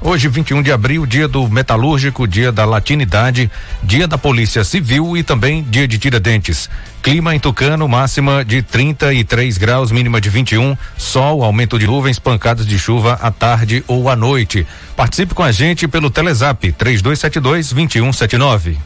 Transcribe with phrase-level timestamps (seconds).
[0.00, 3.50] Hoje, 21 de abril, dia do metalúrgico, dia da latinidade,
[3.82, 6.68] dia da Polícia Civil e também dia de Tiradentes.
[7.02, 10.76] Clima em Tucano, máxima de 33 graus, mínima de 21.
[10.96, 14.66] Sol, aumento de nuvens, pancadas de chuva à tarde ou à noite.
[14.94, 18.76] Participe com a gente pelo Telezap 3272 2179.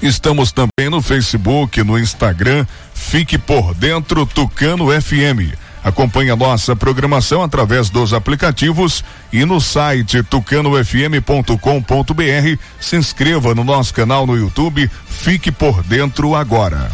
[0.00, 2.66] Estamos também no Facebook, no Instagram.
[2.94, 5.63] Fique por dentro Tucano FM.
[5.84, 12.58] Acompanhe a nossa programação através dos aplicativos e no site tucanofm.com.br.
[12.80, 14.90] Se inscreva no nosso canal no YouTube.
[15.06, 16.90] Fique por dentro agora.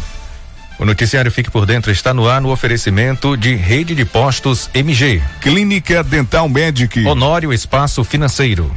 [0.77, 5.21] O noticiário Fique por Dentro está no ar no oferecimento de Rede de Postos MG.
[5.39, 7.05] Clínica Dental Medic.
[7.05, 8.69] Honório Espaço Financeiro.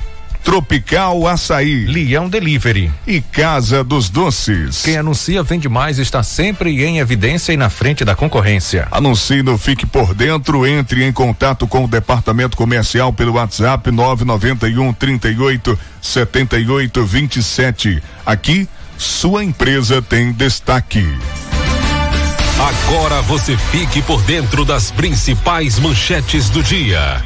[0.44, 1.86] Tropical Açaí.
[1.86, 2.92] Leão Delivery.
[3.06, 4.82] E Casa dos Doces.
[4.82, 8.86] Quem anuncia vende mais está sempre em evidência e na frente da concorrência.
[8.90, 14.92] Anuncie no Fique por Dentro, entre em contato com o departamento comercial pelo WhatsApp 991
[14.92, 18.02] 38 78 27.
[18.26, 21.04] Aqui, sua empresa tem destaque.
[22.60, 27.22] Agora você fique por dentro das principais manchetes do dia.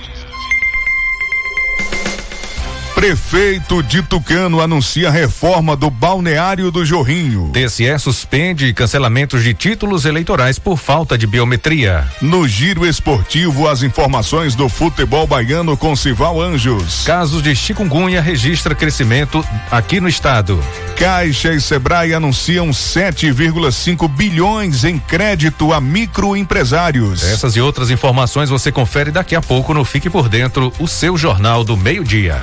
[2.98, 7.52] Prefeito de Tucano anuncia reforma do balneário do Jorrinho.
[7.52, 12.04] TSE suspende cancelamentos de títulos eleitorais por falta de biometria.
[12.20, 17.04] No giro esportivo, as informações do futebol baiano com Sival Anjos.
[17.04, 20.60] Casos de chikungunya registra crescimento aqui no estado.
[20.96, 27.22] Caixa e Sebrae anunciam 7,5 bilhões em crédito a microempresários.
[27.22, 31.16] Essas e outras informações você confere daqui a pouco no Fique por Dentro, o seu
[31.16, 32.42] jornal do meio-dia.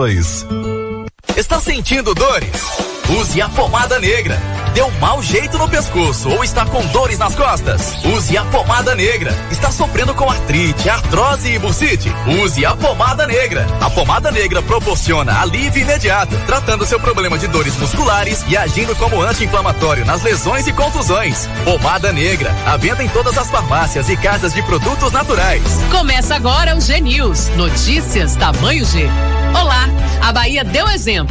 [0.01, 0.70] dois.
[1.41, 2.51] Está sentindo dores?
[3.19, 4.39] Use a pomada negra.
[4.75, 7.95] Deu mau jeito no pescoço ou está com dores nas costas?
[8.05, 9.35] Use a pomada negra.
[9.49, 12.13] Está sofrendo com artrite, artrose e bursite?
[12.43, 13.65] Use a pomada negra.
[13.81, 19.19] A pomada negra proporciona alívio imediato, tratando seu problema de dores musculares e agindo como
[19.19, 21.49] anti-inflamatório nas lesões e contusões.
[21.65, 22.55] Pomada negra.
[22.67, 25.63] A venda em todas as farmácias e casas de produtos naturais.
[25.89, 27.47] Começa agora o G News.
[27.57, 29.09] Notícias tamanho G.
[29.59, 29.89] Olá!
[30.21, 31.30] A Bahia deu exemplo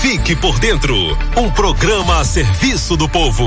[0.00, 0.94] Fique por Dentro
[1.36, 3.46] um programa a serviço do povo.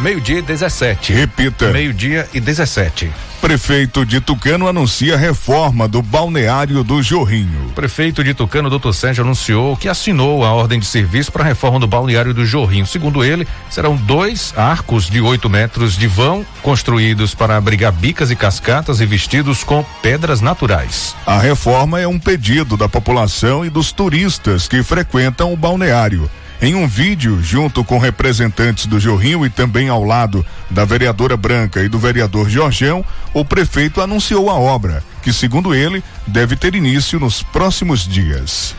[0.00, 1.12] Meio-dia e 17.
[1.12, 1.72] Repita.
[1.72, 3.10] Meio-dia e 17.
[3.46, 7.70] Prefeito de Tucano anuncia reforma do balneário do Jorrinho.
[7.76, 11.78] Prefeito de Tucano, doutor Sérgio, anunciou que assinou a ordem de serviço para a reforma
[11.78, 12.84] do balneário do Jorrinho.
[12.88, 18.34] Segundo ele, serão dois arcos de 8 metros de vão, construídos para abrigar bicas e
[18.34, 21.14] cascatas e vestidos com pedras naturais.
[21.24, 26.28] A reforma é um pedido da população e dos turistas que frequentam o balneário.
[26.60, 31.82] Em um vídeo, junto com representantes do Jorrinho e também ao lado da vereadora Branca
[31.82, 33.04] e do vereador Jorgão,
[33.34, 38.74] o prefeito anunciou a obra, que, segundo ele, deve ter início nos próximos dias.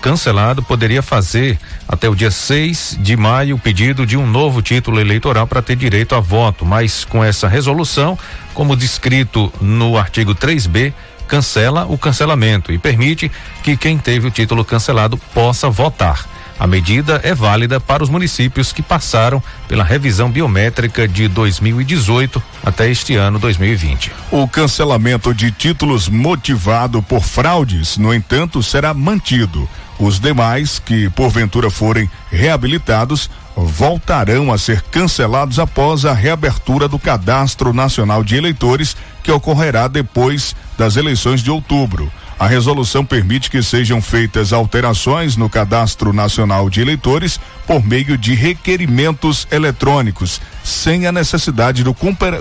[0.00, 1.58] cancelado poderia fazer
[1.88, 5.76] até o dia 6 de maio o pedido de um novo título eleitoral para ter
[5.76, 8.18] direito a voto, mas com essa resolução,
[8.52, 10.92] como descrito no artigo 3B,
[11.26, 13.30] cancela o cancelamento e permite
[13.62, 16.26] que quem teve o título cancelado possa votar.
[16.58, 22.88] A medida é válida para os municípios que passaram pela revisão biométrica de 2018 até
[22.88, 24.12] este ano 2020.
[24.30, 29.68] O cancelamento de títulos motivado por fraudes, no entanto, será mantido.
[29.98, 37.72] Os demais, que porventura forem reabilitados, voltarão a ser cancelados após a reabertura do Cadastro
[37.72, 42.12] Nacional de Eleitores, que ocorrerá depois das eleições de outubro.
[42.38, 48.34] A resolução permite que sejam feitas alterações no Cadastro Nacional de Eleitores por meio de
[48.34, 51.94] requerimentos eletrônicos, sem a necessidade do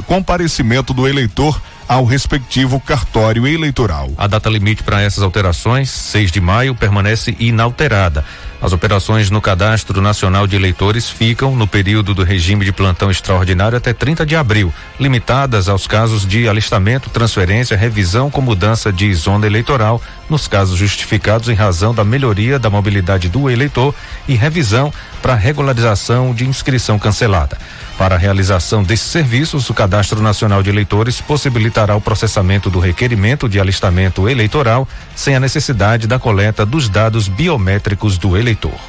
[0.06, 4.12] comparecimento do eleitor ao respectivo cartório eleitoral.
[4.18, 8.26] A data limite para essas alterações, 6 de maio, permanece inalterada.
[8.64, 13.78] As operações no Cadastro Nacional de Eleitores ficam no período do regime de plantão extraordinário
[13.78, 19.46] até 30 de abril, limitadas aos casos de alistamento, transferência, revisão com mudança de zona
[19.46, 23.94] eleitoral, nos casos justificados em razão da melhoria da mobilidade do eleitor
[24.28, 24.92] e revisão
[25.22, 27.58] para regularização de inscrição cancelada.
[27.98, 33.48] Para a realização desses serviços, o Cadastro Nacional de Eleitores possibilitará o processamento do requerimento
[33.48, 38.80] de alistamento eleitoral sem a necessidade da coleta dos dados biométricos do eleitor.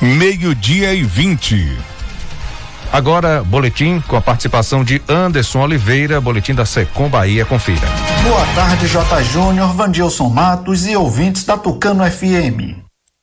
[0.00, 1.91] Meio-dia e 20.
[2.92, 7.88] Agora, boletim com a participação de Anderson Oliveira, boletim da Secom Bahia, confira.
[8.22, 9.22] Boa tarde, J.
[9.22, 12.81] Júnior, Vandilson Matos e ouvintes da Tucano FM.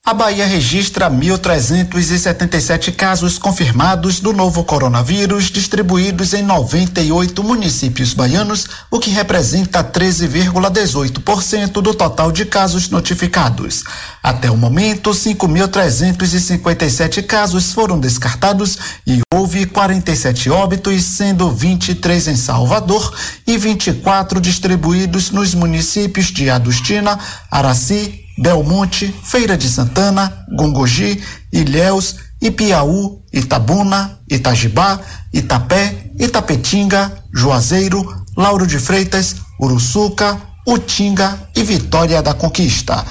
[0.09, 8.99] A Bahia registra 1.377 casos confirmados do novo coronavírus, distribuídos em 98 municípios baianos, o
[8.99, 13.83] que representa 13,18% do total de casos notificados.
[14.23, 23.15] Até o momento, 5.357 casos foram descartados e houve 47 óbitos, sendo 23 em Salvador
[23.45, 27.19] e 24 distribuídos nos municípios de Adustina,
[27.51, 31.21] Araci, Belmonte, Feira de Santana, Gongogi,
[31.51, 34.99] Ilhéus, Ipiaú, Itabuna, Itajibá,
[35.33, 38.05] Itapé, Itapetinga, Juazeiro,
[38.37, 43.05] Lauro de Freitas, Uruçuca, Utinga e Vitória da Conquista.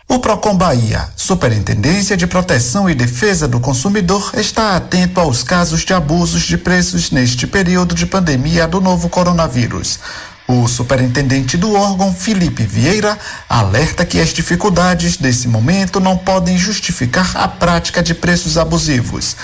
[0.07, 5.95] O Procon Bahia, Superintendência de Proteção e Defesa do Consumidor, está atento aos casos de
[5.95, 9.99] abusos de preços neste período de pandemia do novo coronavírus.
[10.47, 13.19] O superintendente do órgão, Felipe Vieira,
[13.49, 19.35] alerta que as dificuldades desse momento não podem justificar a prática de preços abusivos.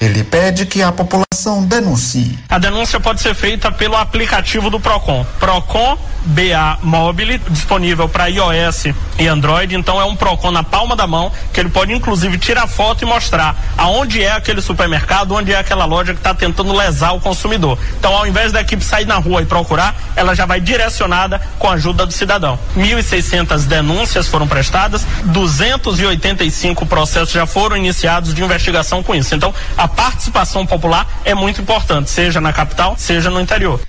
[0.00, 2.38] Ele pede que a população denuncie.
[2.48, 5.26] A denúncia pode ser feita pelo aplicativo do Procon.
[5.38, 8.86] Procon BA Mobile, disponível para iOS
[9.18, 9.74] e Android.
[9.74, 13.06] Então é um Procon na palma da mão, que ele pode inclusive tirar foto e
[13.06, 17.78] mostrar aonde é aquele supermercado, onde é aquela loja que está tentando lesar o consumidor.
[17.98, 21.68] Então, ao invés da equipe sair na rua e procurar, ela já vai direcionada com
[21.68, 22.58] a ajuda do cidadão.
[22.74, 29.34] 1.600 denúncias foram prestadas, 285 processos já foram iniciados de investigação com isso.
[29.34, 33.80] Então, a participação popular é muito importante, seja na capital, seja no interior.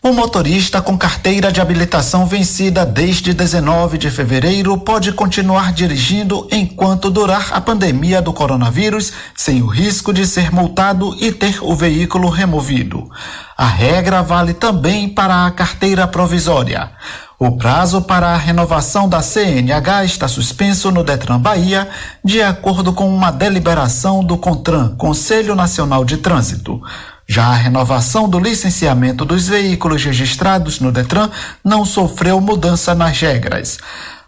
[0.00, 7.10] O motorista com carteira de habilitação vencida desde 19 de fevereiro pode continuar dirigindo enquanto
[7.10, 12.28] durar a pandemia do coronavírus, sem o risco de ser multado e ter o veículo
[12.28, 13.10] removido.
[13.56, 16.92] A regra vale também para a carteira provisória.
[17.40, 21.88] O prazo para a renovação da CNH está suspenso no Detran Bahia,
[22.24, 26.82] de acordo com uma deliberação do CONTRAN, Conselho Nacional de Trânsito.
[27.28, 31.30] Já a renovação do licenciamento dos veículos registrados no Detran
[31.62, 33.78] não sofreu mudança nas regras.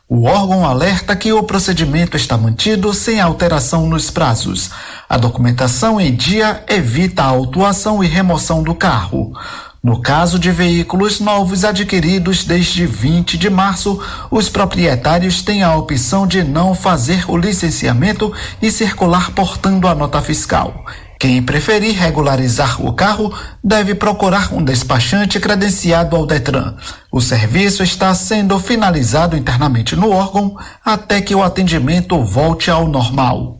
[0.09, 4.71] O órgão alerta que o procedimento está mantido sem alteração nos prazos.
[5.09, 9.33] A documentação em dia evita a autuação e remoção do carro.
[9.83, 13.99] No caso de veículos novos adquiridos desde 20 de março,
[14.31, 20.21] os proprietários têm a opção de não fazer o licenciamento e circular portando a nota
[20.21, 20.85] fiscal.
[21.19, 23.33] Quem preferir regularizar o carro
[23.65, 26.77] deve procurar um despachante credenciado ao Detran.
[27.11, 33.60] O serviço está sendo finalizado internamente no órgão até que o atendimento volte ao normal.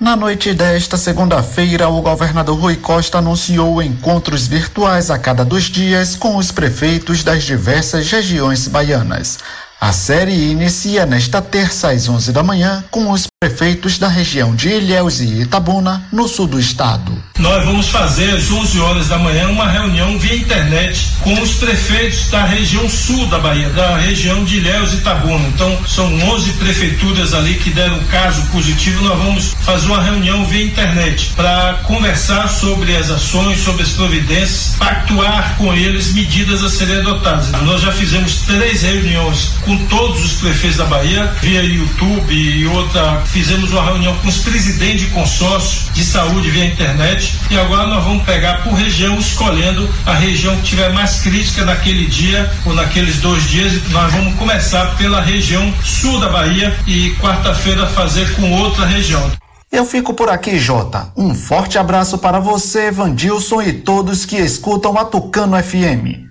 [0.00, 6.16] Na noite desta segunda-feira, o governador Rui Costa anunciou encontros virtuais a cada dois dias
[6.16, 9.38] com os prefeitos das diversas regiões baianas.
[9.80, 14.68] A série inicia nesta terça às 11 da manhã com os prefeitos da região de
[14.68, 17.10] Ilhéus e Itabuna, no sul do estado.
[17.38, 22.28] Nós vamos fazer às 11 horas da manhã uma reunião via internet com os prefeitos
[22.30, 25.48] da região sul da Bahia, da região de Ilhéus e Itabuna.
[25.48, 29.02] Então, são 11 prefeituras ali que deram caso positivo.
[29.02, 34.76] Nós vamos fazer uma reunião via internet para conversar sobre as ações, sobre as providências,
[34.76, 37.50] pactuar com eles medidas a serem adotadas.
[37.62, 43.22] Nós já fizemos três reuniões com todos os prefeitos da Bahia, via YouTube e outra
[43.26, 48.04] fizemos uma reunião com os presidentes de consórcio de saúde via internet e agora nós
[48.04, 53.18] vamos pegar por região, escolhendo a região que tiver mais crítica naquele dia ou naqueles
[53.18, 53.72] dois dias.
[53.90, 59.30] Nós vamos começar pela região sul da Bahia e quarta-feira fazer com outra região.
[59.70, 61.12] Eu fico por aqui, Jota.
[61.16, 66.26] Um forte abraço para você, Vandilson e todos que escutam a Tucano FM.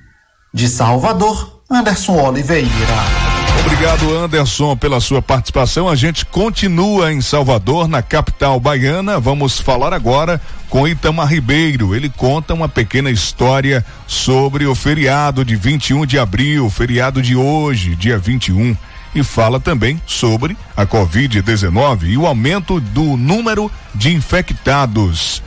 [0.53, 2.69] De Salvador, Anderson Oliveira.
[3.63, 5.87] Obrigado, Anderson, pela sua participação.
[5.87, 9.19] A gente continua em Salvador, na capital baiana.
[9.19, 11.95] Vamos falar agora com Itamar Ribeiro.
[11.95, 17.95] Ele conta uma pequena história sobre o feriado de 21 de abril, feriado de hoje,
[17.95, 18.75] dia 21.
[19.13, 25.43] E fala também sobre a Covid-19 e o aumento do número de infectados.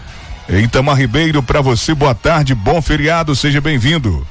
[0.48, 4.24] Itamar Ribeiro, para você, boa tarde, bom feriado, seja bem-vindo.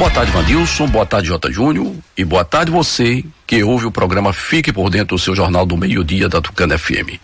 [0.00, 0.86] Boa tarde, Vandilson.
[0.86, 1.52] Boa tarde, J.
[1.52, 1.94] Júnior.
[2.16, 5.76] E boa tarde você que ouve o programa Fique por Dentro do seu Jornal do
[5.76, 7.20] Meio-Dia da Tucana FM.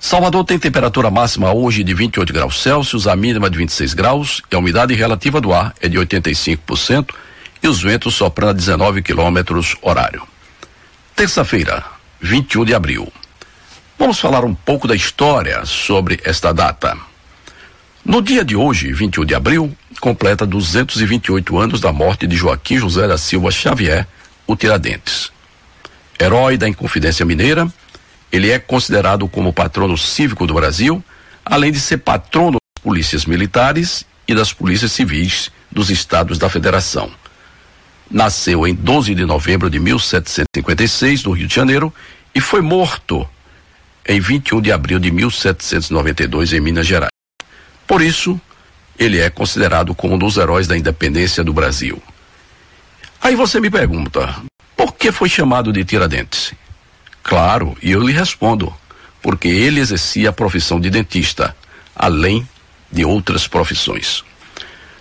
[0.00, 4.56] Salvador tem temperatura máxima hoje de 28 graus Celsius, a mínima de 26 graus e
[4.56, 7.10] a umidade relativa do ar é de 85%
[7.62, 10.26] e os ventos soprando a 19 quilômetros horário.
[11.14, 11.84] Terça-feira,
[12.20, 13.12] 21 de abril.
[13.96, 17.07] Vamos falar um pouco da história sobre esta data.
[18.08, 23.06] No dia de hoje, 21 de abril, completa 228 anos da morte de Joaquim José
[23.06, 24.08] da Silva Xavier,
[24.46, 25.30] o Tiradentes.
[26.18, 27.70] Herói da Inconfidência Mineira,
[28.32, 31.04] ele é considerado como patrono cívico do Brasil,
[31.44, 37.10] além de ser patrono das polícias militares e das polícias civis dos estados da Federação.
[38.10, 41.92] Nasceu em 12 de novembro de 1756, no Rio de Janeiro,
[42.34, 43.28] e foi morto
[44.08, 47.17] em 21 de abril de 1792, em Minas Gerais.
[47.88, 48.38] Por isso,
[48.98, 52.02] ele é considerado como um dos heróis da independência do Brasil.
[53.18, 54.36] Aí você me pergunta,
[54.76, 56.52] por que foi chamado de Tiradentes?
[57.22, 58.72] Claro, e eu lhe respondo,
[59.22, 61.56] porque ele exercia a profissão de dentista,
[61.96, 62.46] além
[62.92, 64.22] de outras profissões.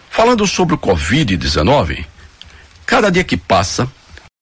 [0.10, 2.06] Falando sobre o Covid-19,
[2.86, 3.86] cada dia que passa,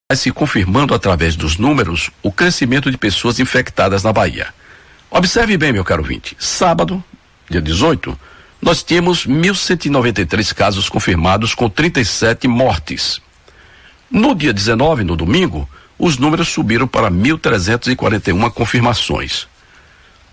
[0.08, 4.54] vai se confirmando através dos números o crescimento de pessoas infectadas na Bahia.
[5.10, 6.38] Observe bem, meu caro vinte.
[6.40, 7.04] Sábado,
[7.50, 8.18] dia 18,
[8.65, 13.22] nós tínhamos 1.193 casos confirmados com 37 mortes.
[14.10, 15.69] No dia 19, no domingo,
[16.00, 19.48] os números subiram para 1.341 confirmações.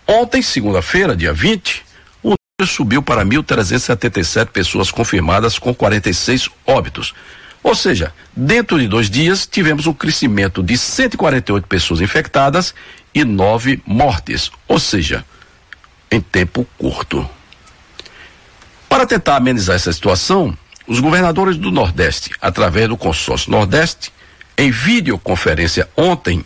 [0.08, 1.84] Ontem, segunda-feira, dia 20,
[2.64, 7.12] subiu para 1.377 pessoas confirmadas com 46 óbitos.
[7.62, 12.74] Ou seja, dentro de dois dias tivemos um crescimento de 148 pessoas infectadas
[13.14, 14.50] e nove mortes.
[14.66, 15.22] Ou seja,
[16.10, 17.28] em tempo curto.
[18.92, 20.54] Para tentar amenizar essa situação,
[20.87, 24.12] os governadores do Nordeste, através do consórcio Nordeste,
[24.58, 26.44] em videoconferência ontem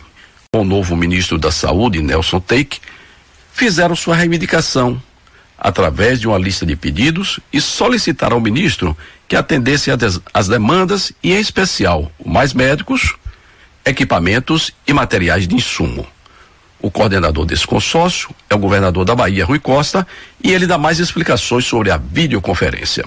[0.53, 2.79] com o novo ministro da Saúde, Nelson Teik,
[3.51, 4.97] fizeram sua reivindicação
[5.57, 9.91] através de uma lista de pedidos e solicitaram ao ministro que atendesse
[10.33, 13.13] às demandas e, em especial, mais médicos,
[13.83, 16.07] equipamentos e materiais de insumo.
[16.79, 20.05] O coordenador desse consórcio é o governador da Bahia, Rui Costa,
[20.43, 23.03] e ele dá mais explicações sobre a videoconferência.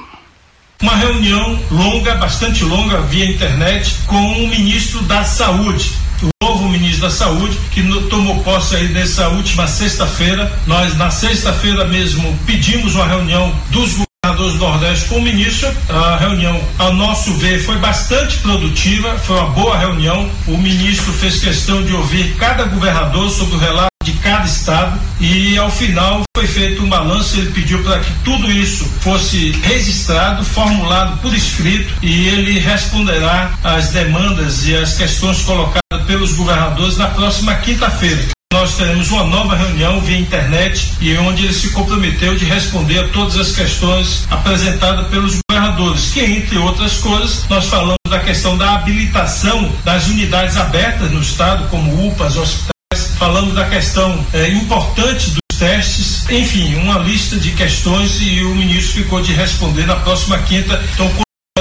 [0.82, 7.02] Uma reunião longa, bastante longa, via internet, com o ministro da Saúde, o novo ministro
[7.02, 10.50] da Saúde, que tomou posse aí nessa última sexta-feira.
[10.66, 13.94] Nós, na sexta-feira mesmo, pedimos uma reunião dos
[14.40, 15.74] governadores do Nordeste com o ministro.
[15.88, 20.30] A reunião, ao nosso ver, foi bastante produtiva, foi uma boa reunião.
[20.46, 25.58] O ministro fez questão de ouvir cada governador sobre o relato de cada estado e
[25.58, 31.20] ao final foi feito um balanço, ele pediu para que tudo isso fosse registrado, formulado
[31.20, 37.54] por escrito e ele responderá às demandas e às questões colocadas pelos governadores na próxima
[37.56, 38.39] quinta-feira.
[38.52, 43.08] Nós teremos uma nova reunião via internet e onde ele se comprometeu de responder a
[43.08, 48.74] todas as questões apresentadas pelos governadores, que entre outras coisas nós falamos da questão da
[48.74, 52.70] habilitação das unidades abertas no estado, como UPAs, hospitais
[53.16, 59.02] falando da questão é, importante dos testes, enfim, uma lista de questões e o ministro
[59.02, 60.82] ficou de responder na próxima quinta.
[60.94, 61.10] Então,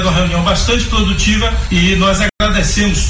[0.01, 2.28] uma reunião bastante produtiva e nós agradecemos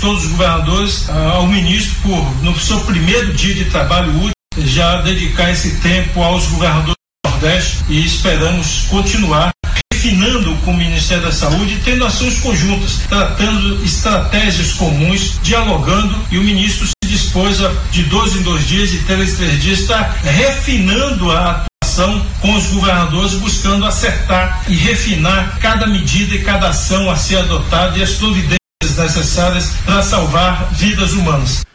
[0.02, 5.02] todos os governadores ah, ao ministro por, no seu primeiro dia de trabalho útil, já
[5.02, 9.52] dedicar esse tempo aos governadores do Nordeste e esperamos continuar
[9.94, 16.44] refinando com o Ministério da Saúde, tendo ações conjuntas, tratando estratégias comuns, dialogando e o
[16.44, 20.16] ministro se dispôs a, de dois em dois dias, de três em três dias, está
[20.24, 27.10] refinando a atuação com os governadores, buscando acertar e refinar cada medida e cada ação
[27.10, 28.60] a ser adotada e as providências
[29.00, 31.66] necessárias para salvar vidas humanas.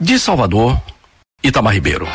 [0.00, 0.80] De Salvador,
[1.42, 2.08] Itamar Ribeiro.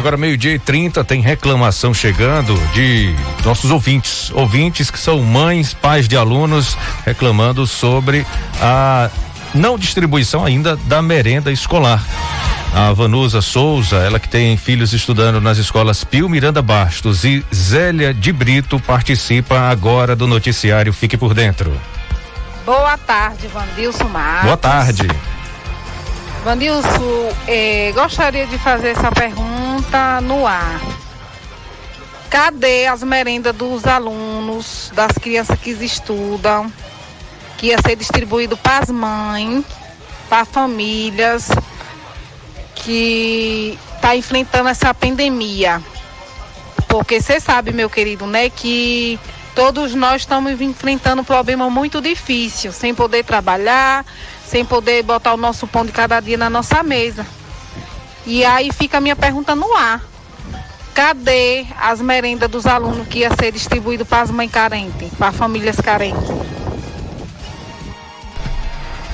[0.00, 4.30] Agora, meio-dia e 30, tem reclamação chegando de nossos ouvintes.
[4.30, 8.24] Ouvintes que são mães, pais de alunos, reclamando sobre
[8.62, 9.10] a
[9.54, 12.04] não distribuição ainda da merenda escolar.
[12.72, 18.14] A Vanusa Souza, ela que tem filhos estudando nas escolas Pio Miranda Bastos e Zélia
[18.14, 21.78] de Brito, participa agora do noticiário Fique por Dentro.
[22.64, 24.44] Boa tarde, Vandilson Marcos.
[24.44, 25.08] Boa tarde.
[26.44, 30.80] Vandilson, eh, gostaria de fazer essa pergunta no ar.
[32.30, 36.72] Cadê as merendas dos alunos, das crianças que estudam,
[37.60, 39.66] que ia ser distribuído para as mães,
[40.30, 41.50] para famílias
[42.74, 45.82] que está enfrentando essa pandemia?
[46.88, 49.20] Porque você sabe, meu querido, né, que
[49.54, 54.06] todos nós estamos enfrentando um problema muito difícil, sem poder trabalhar,
[54.46, 57.26] sem poder botar o nosso pão de cada dia na nossa mesa.
[58.24, 60.02] E aí fica a minha pergunta no ar.
[60.94, 65.76] Cadê as merendas dos alunos que ia ser distribuído para as mães carentes, para famílias
[65.76, 66.59] carentes?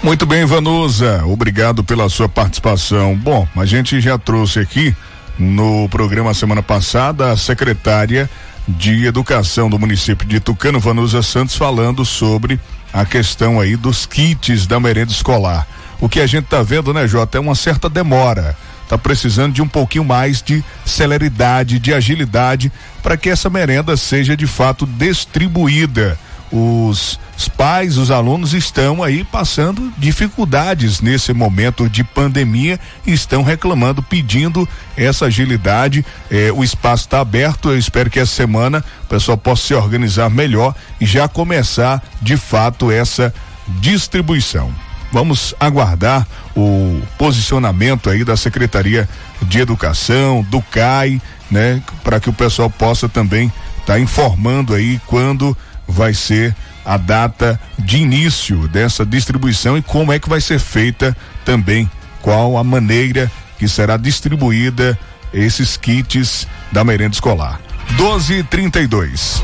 [0.07, 3.17] Muito bem, Vanusa, obrigado pela sua participação.
[3.17, 4.95] Bom, a gente já trouxe aqui
[5.37, 8.31] no programa semana passada a secretária
[8.69, 12.61] de Educação do município de Tucano, Vanusa Santos, falando sobre
[12.93, 15.67] a questão aí dos kits da merenda escolar.
[16.01, 18.57] O que a gente está vendo, né, Jota, é uma certa demora.
[18.85, 22.71] Está precisando de um pouquinho mais de celeridade, de agilidade,
[23.03, 26.17] para que essa merenda seja de fato distribuída
[26.53, 27.19] os,
[27.57, 34.69] pais, os alunos estão aí passando dificuldades nesse momento de pandemia e estão reclamando, pedindo
[34.97, 36.05] essa agilidade.
[36.31, 37.71] Eh, o espaço está aberto.
[37.71, 42.37] Eu espero que essa semana o pessoal possa se organizar melhor e já começar de
[42.37, 43.35] fato essa
[43.81, 44.73] distribuição.
[45.13, 49.09] Vamos aguardar o posicionamento aí da Secretaria
[49.43, 55.01] de Educação, do CAI, né, para que o pessoal possa também estar tá informando aí
[55.07, 55.57] quando
[55.87, 61.17] vai ser a data de início dessa distribuição e como é que vai ser feita
[61.45, 61.91] também,
[62.23, 64.99] qual a maneira que será distribuída
[65.33, 67.61] esses kits da merenda escolar.
[67.97, 69.43] 12 e 32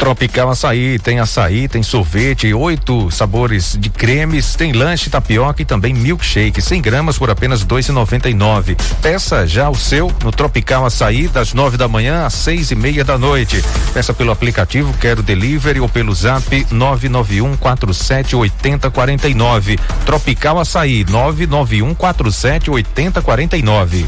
[0.00, 5.92] Tropical Açaí, tem açaí, tem sorvete, oito sabores de cremes, tem lanche, tapioca e também
[5.92, 8.78] milkshake, 100 gramas por apenas dois e noventa e nove.
[9.02, 13.04] Peça já o seu no Tropical Açaí das nove da manhã às seis e meia
[13.04, 13.62] da noite.
[13.92, 19.28] Peça pelo aplicativo Quero Delivery ou pelo Zap nove nove um quatro sete oitenta quarenta
[19.28, 19.78] e nove.
[20.06, 24.06] Tropical Açaí nove nove um quatro sete oitenta quarenta e nove.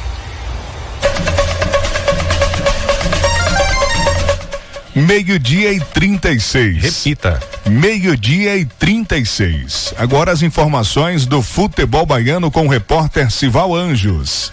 [4.95, 6.83] Meio-dia e 36.
[6.83, 7.39] Repita.
[7.65, 9.95] Meio-dia e 36.
[9.97, 14.51] Agora as informações do futebol baiano com o repórter Sival Anjos.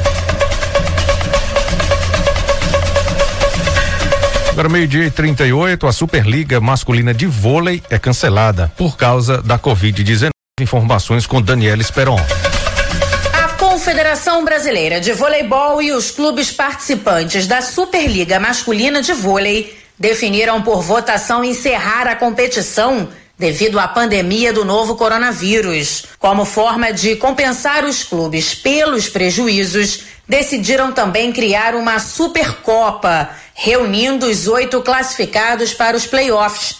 [4.58, 10.30] Agora, meio-dia e 38, a Superliga Masculina de Vôlei é cancelada por causa da Covid-19.
[10.60, 12.18] Informações com Daniela Esperon.
[13.32, 20.60] A Confederação Brasileira de Voleibol e os clubes participantes da Superliga Masculina de Vôlei definiram
[20.60, 26.06] por votação encerrar a competição devido à pandemia do novo coronavírus.
[26.18, 34.46] Como forma de compensar os clubes pelos prejuízos, decidiram também criar uma Supercopa, reunindo os
[34.46, 36.76] oito classificados para os playoffs.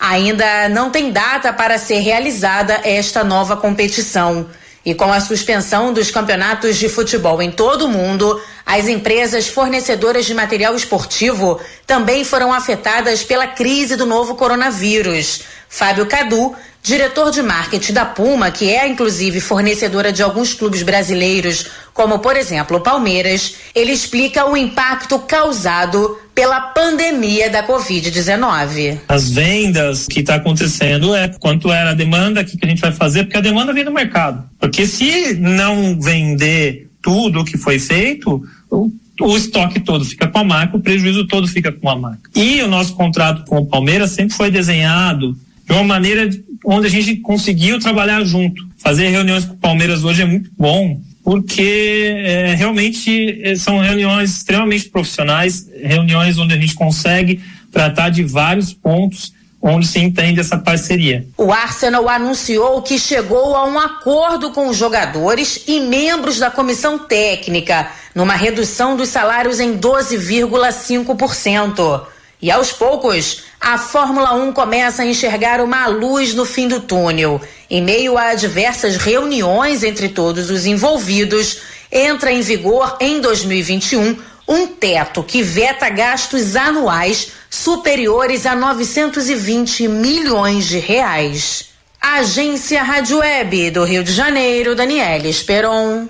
[0.00, 4.48] Ainda não tem data para ser realizada esta nova competição.
[4.86, 10.24] E com a suspensão dos campeonatos de futebol em todo o mundo, as empresas fornecedoras
[10.24, 15.42] de material esportivo também foram afetadas pela crise do novo coronavírus.
[15.68, 21.70] Fábio Cadu, diretor de marketing da Puma, que é inclusive fornecedora de alguns clubes brasileiros,
[21.94, 28.98] como por exemplo o Palmeiras, ele explica o impacto causado pela pandemia da Covid-19.
[29.08, 32.82] As vendas que está acontecendo é quanto era a demanda, o que, que a gente
[32.82, 34.44] vai fazer, porque a demanda vem do mercado.
[34.60, 38.90] Porque se não vender tudo o que foi feito, o,
[39.22, 42.28] o estoque todo fica com a marca, o prejuízo todo fica com a marca.
[42.34, 46.28] E o nosso contrato com o Palmeiras sempre foi desenhado de uma maneira
[46.64, 48.66] onde a gente conseguiu trabalhar junto.
[48.78, 54.30] Fazer reuniões com o Palmeiras hoje é muito bom, porque é, realmente é, são reuniões
[54.30, 57.40] extremamente profissionais, reuniões onde a gente consegue
[57.72, 59.32] tratar de vários pontos
[59.66, 61.26] onde se entende essa parceria.
[61.38, 66.98] O Arsenal anunciou que chegou a um acordo com os jogadores e membros da comissão
[66.98, 72.02] técnica, numa redução dos salários em 12,5%.
[72.42, 77.40] E aos poucos, a Fórmula 1 começa a enxergar uma luz no fim do túnel.
[77.70, 84.66] Em meio a diversas reuniões entre todos os envolvidos, entra em vigor em 2021 um
[84.66, 91.70] teto que veta gastos anuais superiores a 920 milhões de reais.
[91.98, 96.06] Agência Rádio Web do Rio de Janeiro, Daniela Esperon.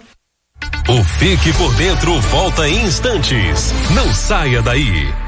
[0.88, 3.72] O Fique por Dentro volta em instantes.
[3.94, 5.23] Não saia daí.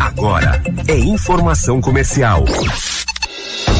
[0.00, 2.44] Agora é informação comercial.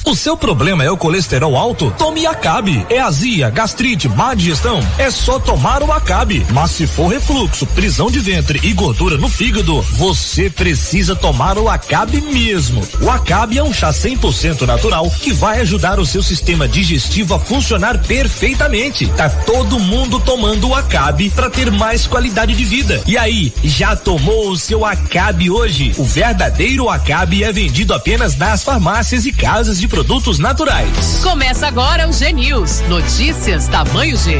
[0.03, 1.93] O seu problema é o colesterol alto?
[1.95, 2.85] Tome Acabe.
[2.89, 4.79] É azia, gastrite, má digestão?
[4.97, 6.45] É só tomar o Acabe.
[6.49, 11.69] Mas se for refluxo, prisão de ventre e gordura no fígado, você precisa tomar o
[11.69, 12.85] Acabe mesmo.
[12.99, 17.39] O Acabe é um chá 100% natural que vai ajudar o seu sistema digestivo a
[17.39, 19.05] funcionar perfeitamente.
[19.15, 23.03] Tá todo mundo tomando o Acabe para ter mais qualidade de vida.
[23.05, 25.93] E aí, já tomou o seu Acabe hoje?
[25.97, 31.19] O verdadeiro Acabe é vendido apenas nas farmácias e casas de produtos naturais.
[31.21, 32.79] Começa agora o G News.
[32.87, 34.39] Notícias tamanho G.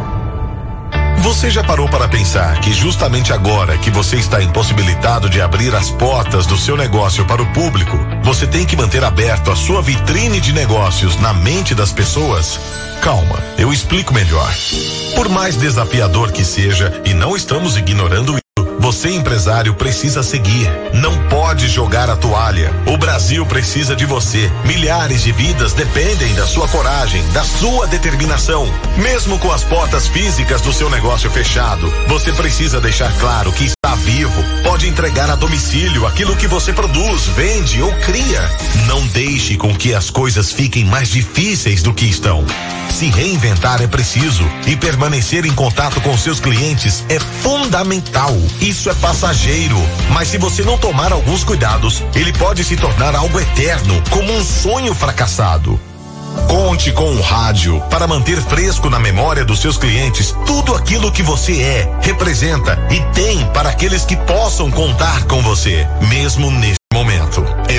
[1.21, 5.91] Você já parou para pensar que justamente agora que você está impossibilitado de abrir as
[5.91, 10.41] portas do seu negócio para o público, você tem que manter aberto a sua vitrine
[10.41, 12.59] de negócios na mente das pessoas?
[13.03, 14.51] Calma, eu explico melhor.
[15.15, 18.40] Por mais desafiador que seja, e não estamos ignorando
[18.91, 20.69] você, empresário, precisa seguir.
[20.93, 22.73] Não pode jogar a toalha.
[22.85, 24.51] O Brasil precisa de você.
[24.65, 28.67] Milhares de vidas dependem da sua coragem, da sua determinação.
[28.97, 33.95] Mesmo com as portas físicas do seu negócio fechado, você precisa deixar claro que está
[34.03, 34.43] vivo.
[34.61, 38.41] Pode entregar a domicílio aquilo que você produz, vende ou cria.
[38.87, 42.45] Não deixe com que as coisas fiquem mais difíceis do que estão.
[42.91, 48.35] Se reinventar é preciso e permanecer em contato com seus clientes é fundamental.
[48.59, 49.77] Isso é passageiro,
[50.11, 54.43] mas se você não tomar alguns cuidados, ele pode se tornar algo eterno, como um
[54.43, 55.79] sonho fracassado.
[56.47, 61.23] Conte com o rádio para manter fresco na memória dos seus clientes tudo aquilo que
[61.23, 66.80] você é, representa e tem para aqueles que possam contar com você, mesmo momento.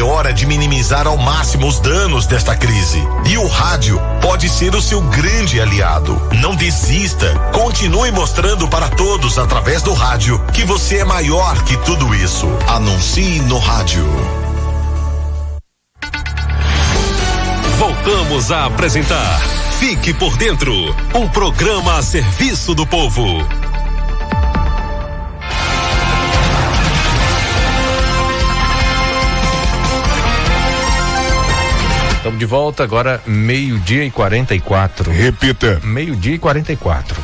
[0.02, 2.98] É hora de minimizar ao máximo os danos desta crise.
[3.24, 6.20] E o rádio pode ser o seu grande aliado.
[6.40, 7.32] Não desista.
[7.52, 12.48] Continue mostrando para todos através do rádio que você é maior que tudo isso.
[12.66, 14.04] Anuncie no rádio.
[17.78, 19.40] Voltamos a apresentar
[19.78, 20.74] Fique por Dentro
[21.14, 23.61] um programa a serviço do povo.
[32.22, 35.10] Estamos de volta agora, meio-dia e 44.
[35.10, 35.80] Repita.
[35.82, 37.20] Meio-dia e 44.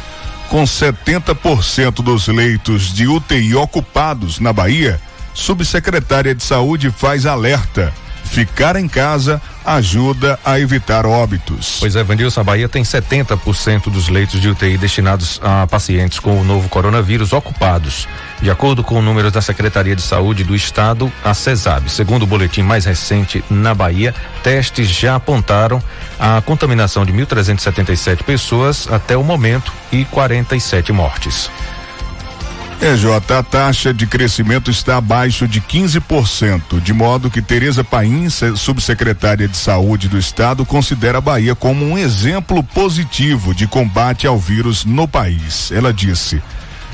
[0.48, 5.00] Com 70% dos leitos de UTI ocupados na Bahia,
[5.32, 7.94] subsecretária de Saúde faz alerta.
[8.24, 9.40] Ficar em casa
[9.76, 11.76] ajuda a evitar óbitos.
[11.80, 16.40] Pois é, Vandilson, a Bahia tem 70% dos leitos de UTI destinados a pacientes com
[16.40, 18.08] o novo coronavírus ocupados.
[18.40, 22.26] De acordo com o número da Secretaria de Saúde do Estado, a CESAB, segundo o
[22.26, 25.82] boletim mais recente na Bahia, testes já apontaram
[26.18, 31.50] a contaminação de 1.377 pessoas até o momento e 47 mortes.
[32.80, 38.28] É, Jota, a taxa de crescimento está abaixo de 15%, de modo que Tereza Paim,
[38.30, 44.38] subsecretária de Saúde do Estado, considera a Bahia como um exemplo positivo de combate ao
[44.38, 45.72] vírus no país.
[45.72, 46.40] Ela disse: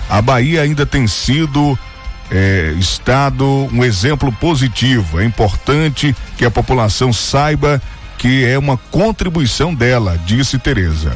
[0.09, 1.79] a Bahia ainda tem sido
[2.31, 5.21] é, estado um exemplo positivo.
[5.21, 7.81] É importante que a população saiba
[8.17, 11.15] que é uma contribuição dela, disse Tereza.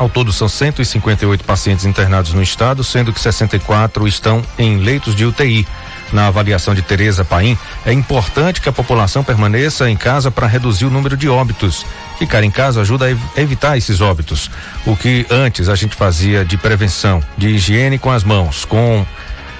[0.00, 5.26] Ao todo, são 158 pacientes internados no estado, sendo que 64 estão em leitos de
[5.26, 5.68] UTI.
[6.10, 10.86] Na avaliação de Tereza Paim, é importante que a população permaneça em casa para reduzir
[10.86, 11.84] o número de óbitos.
[12.18, 14.50] Ficar em casa ajuda a evitar esses óbitos.
[14.86, 19.04] O que antes a gente fazia de prevenção, de higiene com as mãos, com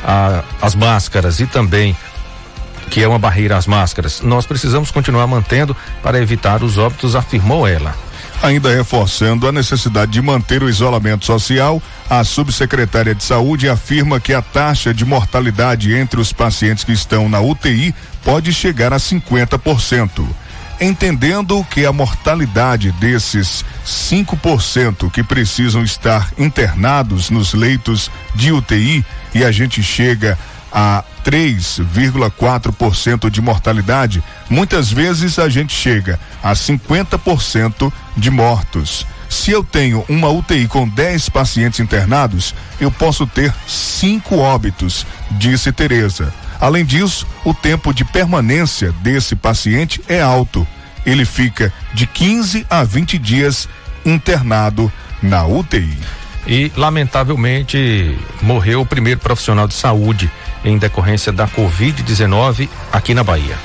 [0.02, 1.94] a, as máscaras e também
[2.88, 7.68] que é uma barreira às máscaras, nós precisamos continuar mantendo para evitar os óbitos, afirmou
[7.68, 7.94] ela.
[8.42, 14.32] Ainda reforçando a necessidade de manter o isolamento social, a subsecretária de Saúde afirma que
[14.32, 20.26] a taxa de mortalidade entre os pacientes que estão na UTI pode chegar a 50%.
[20.80, 29.44] Entendendo que a mortalidade desses 5% que precisam estar internados nos leitos de UTI e
[29.44, 30.38] a gente chega
[30.72, 39.06] a 3,4% de mortalidade, muitas vezes a gente chega a 50% de mortos.
[39.28, 45.70] Se eu tenho uma UTI com 10 pacientes internados, eu posso ter cinco óbitos, disse
[45.70, 46.32] Tereza.
[46.60, 50.66] Além disso, o tempo de permanência desse paciente é alto.
[51.06, 53.68] Ele fica de 15 a 20 dias
[54.04, 55.96] internado na UTI.
[56.46, 60.30] E, lamentavelmente, morreu o primeiro profissional de saúde
[60.64, 63.56] em decorrência da Covid-19 aqui na Bahia.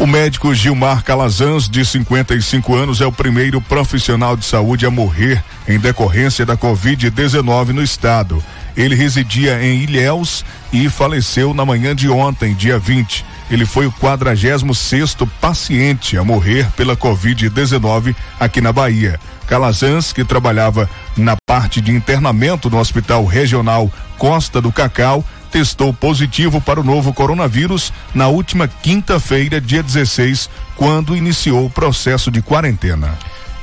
[0.00, 5.42] O médico Gilmar Calazans, de 55 anos, é o primeiro profissional de saúde a morrer
[5.66, 8.42] em decorrência da Covid-19 no estado.
[8.76, 13.24] Ele residia em Ilhéus e faleceu na manhã de ontem, dia 20.
[13.50, 19.18] Ele foi o 46 paciente a morrer pela Covid-19 aqui na Bahia.
[19.48, 26.60] Calazans, que trabalhava na parte de internamento no Hospital Regional Costa do Cacau, testou positivo
[26.60, 33.16] para o novo coronavírus na última quinta-feira, dia 16, quando iniciou o processo de quarentena.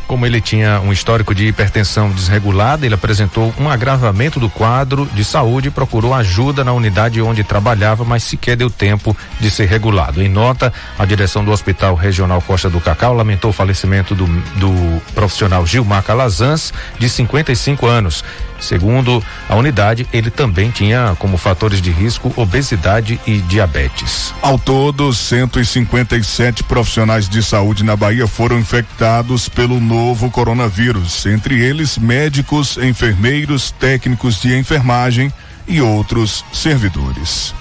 [0.08, 5.26] Como ele tinha um histórico de hipertensão desregulada, ele apresentou um agravamento do quadro de
[5.26, 10.22] saúde e procurou ajuda na unidade onde trabalhava, mas sequer deu tempo de ser regulado.
[10.22, 14.26] Em nota, a direção do Hospital Regional Costa do Cacau lamentou o falecimento do,
[14.58, 18.24] do profissional Gilmar Calazans, de 55 anos.
[18.60, 24.34] Segundo a unidade, ele também tinha como fatores de risco obesidade e diabetes.
[24.42, 31.98] Ao todo, 157 profissionais de saúde na Bahia foram infectados pelo novo coronavírus, entre eles
[31.98, 35.32] médicos, enfermeiros, técnicos de enfermagem
[35.68, 37.54] e outros servidores.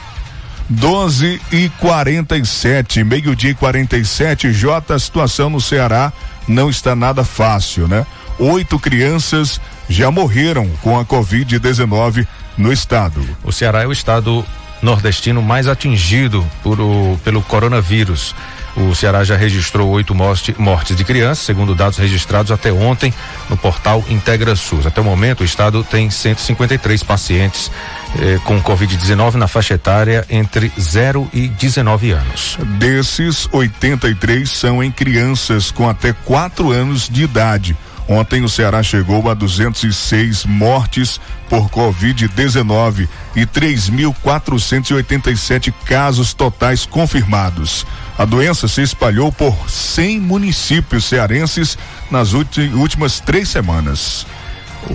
[0.68, 6.11] 12 e 47, meio-dia e 47, J, a situação no Ceará
[6.49, 8.07] não está nada fácil, né?
[8.38, 12.26] Oito crianças já morreram com a Covid-19
[12.57, 13.20] no estado.
[13.43, 14.45] O Ceará é o estado
[14.82, 18.35] nordestino mais atingido por o, pelo coronavírus.
[18.76, 23.14] O Ceará já registrou oito mortes de crianças, segundo dados registrados até ontem
[23.49, 24.85] no portal Integra SUS.
[24.85, 27.70] Até o momento, o estado tem 153 pacientes
[28.18, 32.59] eh, com Covid-19 na faixa etária entre 0 e 19 anos.
[32.78, 37.76] Desses, 83 são em crianças com até 4 anos de idade.
[38.07, 47.86] Ontem o Ceará chegou a 206 mortes por Covid-19 e 3.487 casos totais confirmados.
[48.18, 51.78] A doença se espalhou por 100 municípios cearenses
[52.11, 54.26] nas últimas três semanas.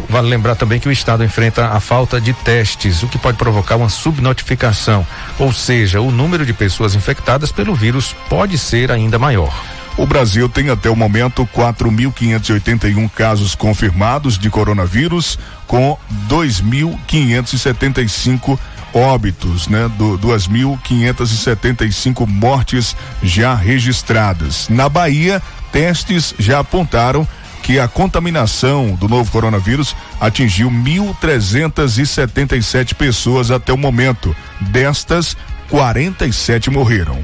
[0.07, 3.75] Vale lembrar também que o estado enfrenta a falta de testes, o que pode provocar
[3.75, 5.03] uma subnotificação,
[5.39, 9.78] ou seja, o número de pessoas infectadas pelo vírus pode ser ainda maior.
[9.99, 15.37] O Brasil tem até o momento 4.581 casos confirmados de coronavírus,
[15.67, 15.97] com
[16.29, 18.57] 2.575
[18.93, 19.91] óbitos, né?
[19.97, 24.69] Do, 2.575 mortes já registradas.
[24.69, 27.27] Na Bahia, testes já apontaram
[27.61, 34.33] que a contaminação do novo coronavírus atingiu 1.377 pessoas até o momento.
[34.61, 35.35] Destas,
[35.69, 37.21] 47 morreram.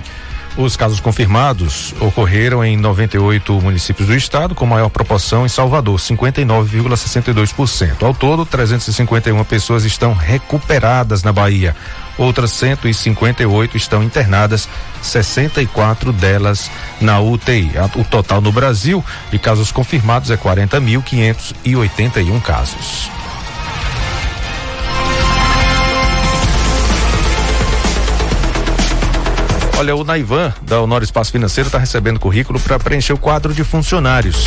[0.57, 8.03] Os casos confirmados ocorreram em 98 municípios do estado, com maior proporção em Salvador, 59,62%.
[8.03, 11.75] Ao todo, 351 pessoas estão recuperadas na Bahia.
[12.17, 14.69] Outras 158 estão internadas,
[15.01, 17.71] 64 delas na UTI.
[17.97, 23.11] O total no Brasil de casos confirmados é 40.581 casos.
[29.77, 33.63] Olha, o Naivan, da Honor Espaço Financeiro, está recebendo currículo para preencher o quadro de
[33.63, 34.45] funcionários.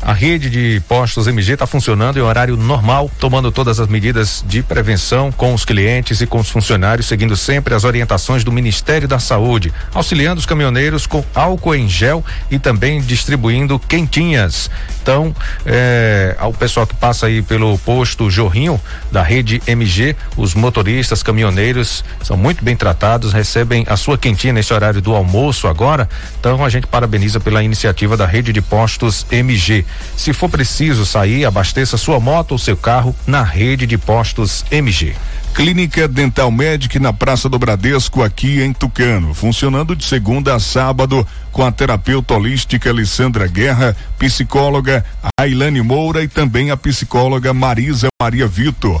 [0.00, 4.62] A rede de postos MG está funcionando em horário normal, tomando todas as medidas de
[4.62, 9.18] prevenção com os clientes e com os funcionários, seguindo sempre as orientações do Ministério da
[9.18, 14.70] Saúde, auxiliando os caminhoneiros com álcool em gel e também distribuindo quentinhas.
[15.02, 15.34] Então,
[15.66, 18.80] é, ao pessoal que passa aí pelo posto Jorrinho
[19.10, 24.72] da rede MG, os motoristas, caminhoneiros são muito bem tratados, recebem a sua quentinha nesse
[24.72, 26.08] horário do almoço agora.
[26.38, 29.84] Então, a gente parabeniza pela iniciativa da rede de postos MG.
[30.16, 35.14] Se for preciso sair, abasteça sua moto ou seu carro na rede de postos MG.
[35.54, 41.26] Clínica Dental Medic na Praça do Bradesco, aqui em Tucano, funcionando de segunda a sábado
[41.50, 45.04] com a terapeuta holística Alessandra Guerra, psicóloga
[45.40, 49.00] Ailane Moura e também a psicóloga Marisa Maria Vitor.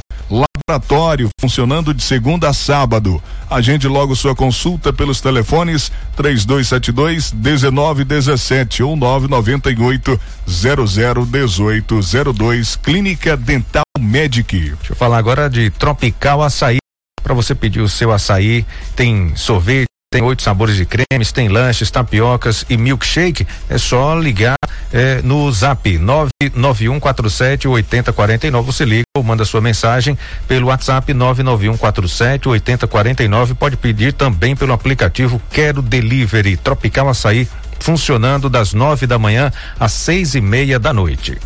[0.68, 3.22] Laboratório funcionando de segunda a sábado.
[3.48, 14.58] Agende logo sua consulta pelos telefones 3272 1917 ou 998 001802 Clínica Dental Medic.
[14.58, 16.76] Deixa eu falar agora de Tropical Açaí.
[17.22, 21.90] Para você pedir o seu açaí, tem sorvete tem oito sabores de cremes, tem lanches,
[21.90, 23.46] tapiocas e milkshake.
[23.68, 24.56] É só ligar
[24.92, 28.66] é, no zap 99147 8049.
[28.66, 33.54] Você liga ou manda sua mensagem pelo WhatsApp 99147 8049.
[33.54, 37.46] Pode pedir também pelo aplicativo Quero Delivery Tropical Açaí,
[37.78, 41.38] funcionando das nove da manhã às seis e meia da noite.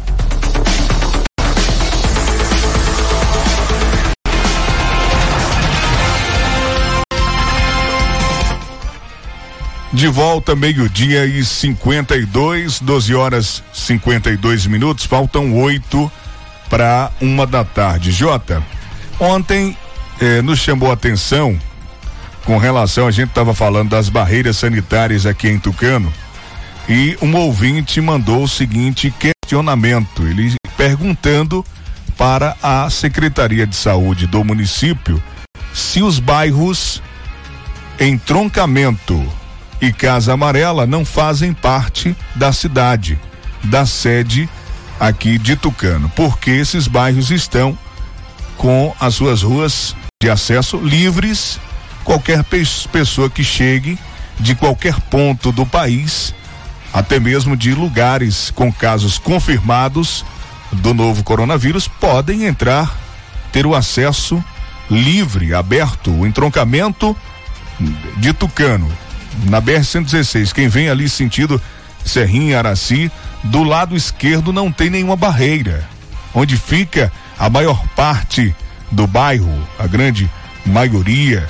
[9.92, 16.10] De volta, meio-dia e 52, 12 horas 52 minutos, faltam oito
[16.70, 18.10] para uma da tarde.
[18.10, 18.62] Jota,
[19.20, 19.76] ontem
[20.18, 21.58] eh, nos chamou a atenção
[22.46, 26.10] com relação, a gente estava falando das barreiras sanitárias aqui em Tucano
[26.88, 31.64] e um ouvinte mandou o seguinte questionamento, ele perguntando
[32.16, 35.22] para a Secretaria de Saúde do município
[35.74, 37.02] se os bairros
[38.00, 39.41] entroncamento
[39.82, 43.18] e Casa Amarela não fazem parte da cidade,
[43.64, 44.48] da sede
[45.00, 47.76] aqui de Tucano, porque esses bairros estão
[48.56, 51.58] com as suas ruas de acesso livres.
[52.04, 52.44] Qualquer
[52.92, 53.98] pessoa que chegue
[54.38, 56.32] de qualquer ponto do país,
[56.92, 60.24] até mesmo de lugares com casos confirmados
[60.70, 62.96] do novo coronavírus, podem entrar,
[63.50, 64.42] ter o acesso
[64.88, 67.16] livre, aberto, o entroncamento
[68.18, 68.88] de Tucano
[69.44, 70.52] na BR-116.
[70.52, 71.60] Quem vem ali sentido
[72.04, 73.10] Serrinha, Araci,
[73.44, 75.88] do lado esquerdo não tem nenhuma barreira.
[76.34, 78.54] Onde fica a maior parte
[78.90, 80.30] do bairro, a grande
[80.64, 81.48] maioria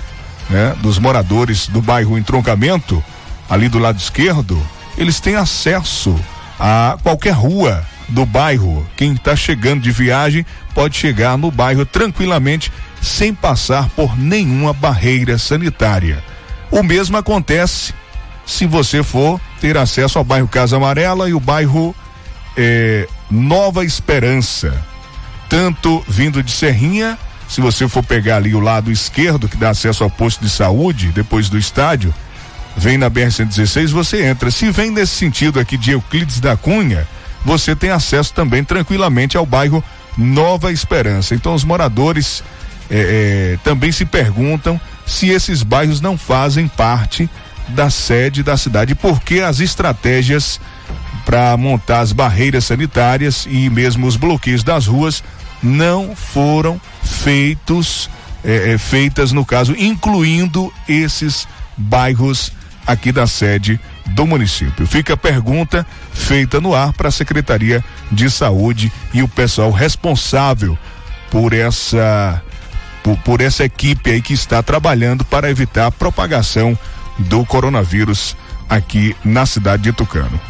[0.48, 3.02] né, dos moradores do bairro Entroncamento,
[3.48, 4.60] ali do lado esquerdo,
[4.96, 6.18] eles têm acesso
[6.58, 8.86] a qualquer rua do bairro.
[8.96, 15.38] Quem está chegando de viagem pode chegar no bairro tranquilamente, sem passar por nenhuma barreira
[15.38, 16.22] sanitária.
[16.72, 17.92] O mesmo acontece
[18.46, 21.94] se você for ter acesso ao bairro Casa Amarela e o bairro
[22.56, 24.74] eh, Nova Esperança.
[25.50, 30.02] Tanto vindo de Serrinha, se você for pegar ali o lado esquerdo, que dá acesso
[30.02, 32.12] ao posto de saúde, depois do estádio,
[32.74, 34.50] vem na BR-116, você entra.
[34.50, 37.06] Se vem nesse sentido aqui de Euclides da Cunha,
[37.44, 39.84] você tem acesso também tranquilamente ao bairro
[40.16, 41.34] Nova Esperança.
[41.34, 42.42] Então os moradores
[42.90, 44.80] eh, eh, também se perguntam
[45.12, 47.28] se esses bairros não fazem parte
[47.68, 50.58] da sede da cidade, porque as estratégias
[51.24, 55.22] para montar as barreiras sanitárias e mesmo os bloqueios das ruas
[55.62, 58.10] não foram feitos
[58.42, 61.46] é, é, feitas no caso, incluindo esses
[61.76, 62.50] bairros
[62.86, 64.86] aqui da sede do município.
[64.86, 70.76] Fica a pergunta feita no ar para a Secretaria de Saúde e o pessoal responsável
[71.30, 72.42] por essa
[73.02, 76.78] por, por essa equipe aí que está trabalhando para evitar a propagação
[77.18, 78.36] do coronavírus
[78.68, 80.40] aqui na cidade de Tucano.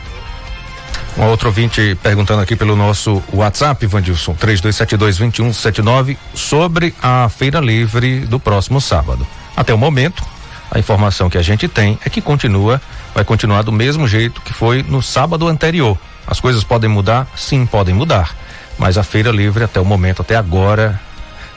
[1.16, 8.40] Um outro ouvinte perguntando aqui pelo nosso WhatsApp, Vandilson, 3272-2179, sobre a feira livre do
[8.40, 9.26] próximo sábado.
[9.55, 10.24] Até o momento,
[10.70, 12.80] a informação que a gente tem é que continua,
[13.14, 15.98] vai continuar do mesmo jeito que foi no sábado anterior.
[16.26, 17.26] As coisas podem mudar?
[17.36, 18.34] Sim, podem mudar.
[18.78, 20.98] Mas a feira livre, até o momento, até agora,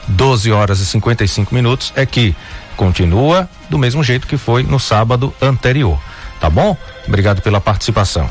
[0.08, 2.34] 12 horas e 55 minutos, é que
[2.76, 5.98] continua do mesmo jeito que foi no sábado anterior.
[6.40, 6.76] Tá bom?
[7.06, 8.28] Obrigado pela participação.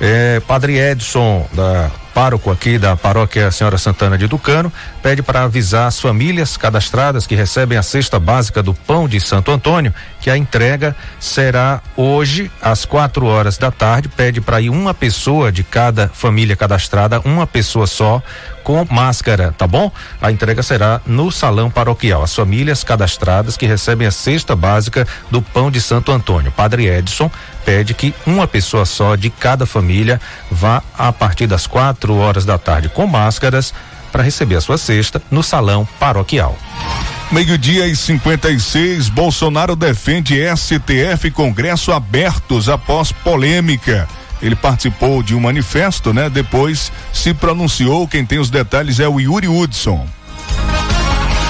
[0.00, 5.86] É, Padre Edson, da pároco aqui da paróquia Senhora Santana de Tucano, pede para avisar
[5.86, 10.36] as famílias cadastradas que recebem a cesta básica do pão de Santo Antônio que a
[10.36, 14.08] entrega será hoje às quatro horas da tarde.
[14.08, 18.22] Pede para ir uma pessoa de cada família cadastrada, uma pessoa só,
[18.64, 19.92] com máscara, tá bom?
[20.20, 22.24] A entrega será no salão paroquial.
[22.24, 26.50] As famílias cadastradas que recebem a cesta básica do pão de Santo Antônio.
[26.50, 27.30] Padre Edson
[27.64, 32.58] pede que uma pessoa só de cada família vá a partir das quatro horas da
[32.58, 33.74] tarde com máscaras
[34.12, 36.56] para receber a sua cesta no salão paroquial.
[37.30, 44.08] Meio-dia e 56, Bolsonaro defende STF e Congresso abertos após polêmica.
[44.40, 46.30] Ele participou de um manifesto, né?
[46.30, 48.06] Depois se pronunciou.
[48.06, 50.06] Quem tem os detalhes é o Yuri Hudson.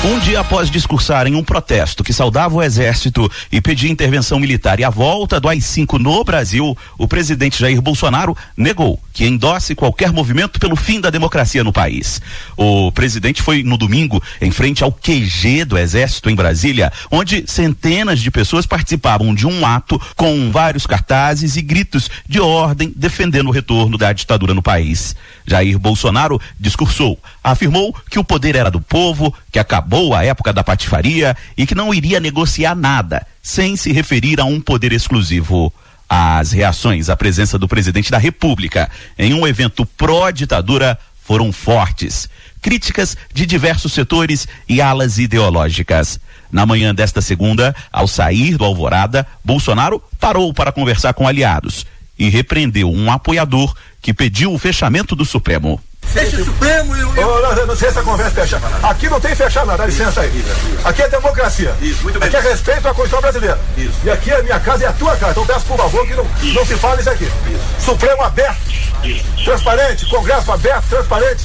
[0.04, 4.78] Um dia após discursar em um protesto que saudava o exército e pedia intervenção militar
[4.78, 10.12] e a volta do AI-5 no Brasil, o presidente Jair Bolsonaro negou que endosse qualquer
[10.12, 12.20] movimento pelo fim da democracia no país.
[12.56, 18.20] O presidente foi no domingo em frente ao QG do exército em Brasília, onde centenas
[18.20, 23.52] de pessoas participavam de um ato com vários cartazes e gritos de ordem defendendo o
[23.52, 25.16] retorno da ditadura no país.
[25.46, 30.64] Jair Bolsonaro discursou, afirmou que o poder era do povo, que acabou a época da
[30.64, 35.72] patifaria e que não iria negociar nada, sem se referir a um poder exclusivo.
[36.08, 42.28] As reações à presença do presidente da República em um evento pró-ditadura foram fortes.
[42.62, 46.18] Críticas de diversos setores e alas ideológicas.
[46.50, 51.84] Na manhã desta segunda, ao sair do Alvorada, Bolsonaro parou para conversar com aliados
[52.18, 55.80] e repreendeu um apoiador que pediu o fechamento do Supremo.
[56.14, 57.10] Deixa o Supremo e o.
[57.16, 58.60] Oh, não, sei essa conversa fecha.
[58.82, 60.44] Aqui não tem fechar nada, dá licença aí.
[60.84, 61.74] Aqui é democracia.
[61.80, 62.28] Isso, muito bem.
[62.28, 63.60] Aqui é respeito à Constituição brasileira.
[63.76, 63.98] Isso.
[64.04, 65.32] E aqui é a minha casa e a tua casa.
[65.32, 67.24] Então peço por favor que não, não se fale isso aqui.
[67.24, 67.84] Isso.
[67.84, 68.60] Supremo aberto.
[69.04, 69.24] Isso.
[69.44, 71.44] Transparente, Congresso aberto, transparente.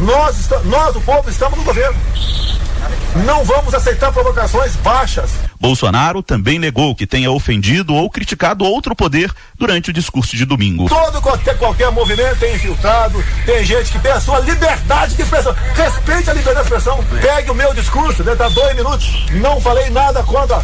[0.00, 1.96] Nós, nós, o povo, estamos no governo.
[3.24, 5.30] Não vamos aceitar provocações baixas.
[5.60, 10.88] Bolsonaro também negou que tenha ofendido ou criticado outro poder durante o discurso de domingo.
[10.88, 15.54] Todo qualquer, qualquer movimento tem infiltrado, tem gente que tem a sua liberdade de expressão.
[15.74, 17.04] Respeite a liberdade de expressão.
[17.20, 19.26] Pegue o meu discurso, dentro de dois minutos.
[19.32, 20.62] Não falei nada contra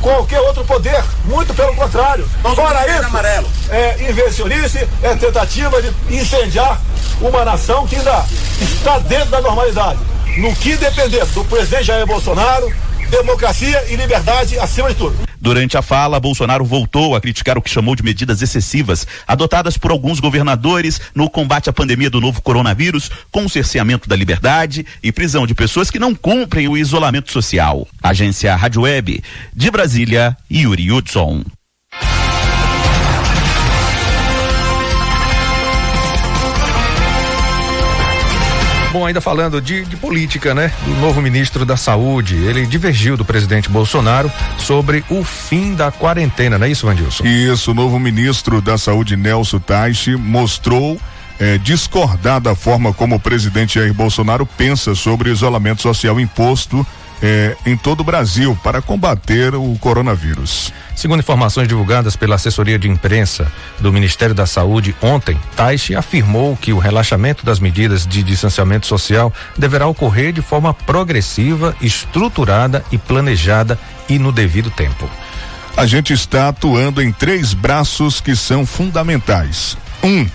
[0.00, 2.28] qualquer outro poder, muito pelo contrário.
[2.54, 3.48] Fora isso, amarelo.
[3.70, 6.80] é invencionice, é tentativa de incendiar
[7.20, 8.24] uma nação que ainda
[8.60, 9.98] está dentro da normalidade.
[10.38, 12.72] No que depender do presidente Jair Bolsonaro,
[13.10, 15.16] democracia e liberdade acima de tudo.
[15.40, 19.90] Durante a fala, Bolsonaro voltou a criticar o que chamou de medidas excessivas adotadas por
[19.90, 25.10] alguns governadores no combate à pandemia do novo coronavírus, com o cerceamento da liberdade e
[25.10, 27.88] prisão de pessoas que não cumprem o isolamento social.
[28.00, 29.20] Agência Rádio Web
[29.52, 31.42] de Brasília, Yuri Hudson.
[38.90, 40.72] Bom, ainda falando de, de, política, né?
[40.84, 46.58] Do novo ministro da Saúde, ele divergiu do presidente Bolsonaro sobre o fim da quarentena,
[46.58, 47.24] não é isso, Vandilson?
[47.24, 50.98] Isso, o novo ministro da Saúde, Nelson Taixe, mostrou
[51.38, 56.86] eh, discordar da forma como o presidente Jair Bolsonaro pensa sobre o isolamento social imposto
[57.22, 60.72] eh, em todo o Brasil para combater o coronavírus.
[60.94, 66.72] Segundo informações divulgadas pela assessoria de imprensa do Ministério da Saúde ontem, Taishi afirmou que
[66.72, 73.78] o relaxamento das medidas de distanciamento social deverá ocorrer de forma progressiva, estruturada e planejada
[74.08, 75.08] e no devido tempo.
[75.76, 79.76] A gente está atuando em três braços que são fundamentais.
[80.02, 80.26] Um,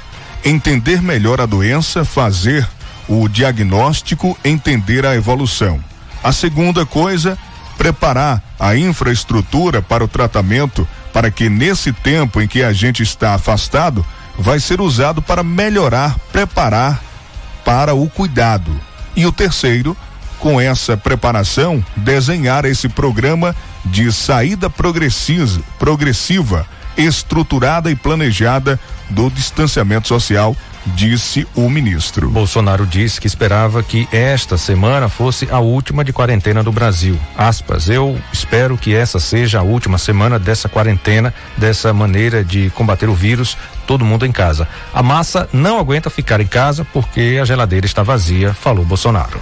[0.45, 2.65] entender melhor a doença, fazer
[3.07, 5.83] o diagnóstico, entender a evolução.
[6.23, 7.37] A segunda coisa,
[7.77, 13.33] preparar a infraestrutura para o tratamento, para que nesse tempo em que a gente está
[13.33, 14.05] afastado,
[14.37, 17.03] vai ser usado para melhorar, preparar
[17.65, 18.71] para o cuidado.
[19.15, 19.95] E o terceiro,
[20.39, 23.55] com essa preparação, desenhar esse programa
[23.85, 26.65] de saída progressiva,
[26.97, 30.55] estruturada e planejada do distanciamento social
[30.85, 32.29] disse o ministro.
[32.29, 37.17] Bolsonaro disse que esperava que esta semana fosse a última de quarentena do Brasil.
[37.37, 43.09] Aspas, eu espero que essa seja a última semana dessa quarentena, dessa maneira de combater
[43.09, 43.57] o vírus,
[43.87, 44.67] todo mundo em casa.
[44.93, 49.39] A massa não aguenta ficar em casa porque a geladeira está vazia, falou Bolsonaro.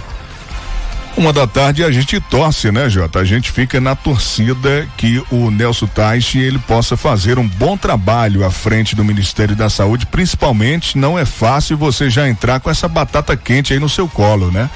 [1.16, 3.18] Uma da tarde a gente torce, né, Jota?
[3.18, 8.44] A gente fica na torcida que o Nelson Taixe ele possa fazer um bom trabalho
[8.44, 12.88] à frente do Ministério da Saúde, principalmente não é fácil você já entrar com essa
[12.88, 14.70] batata quente aí no seu colo, né?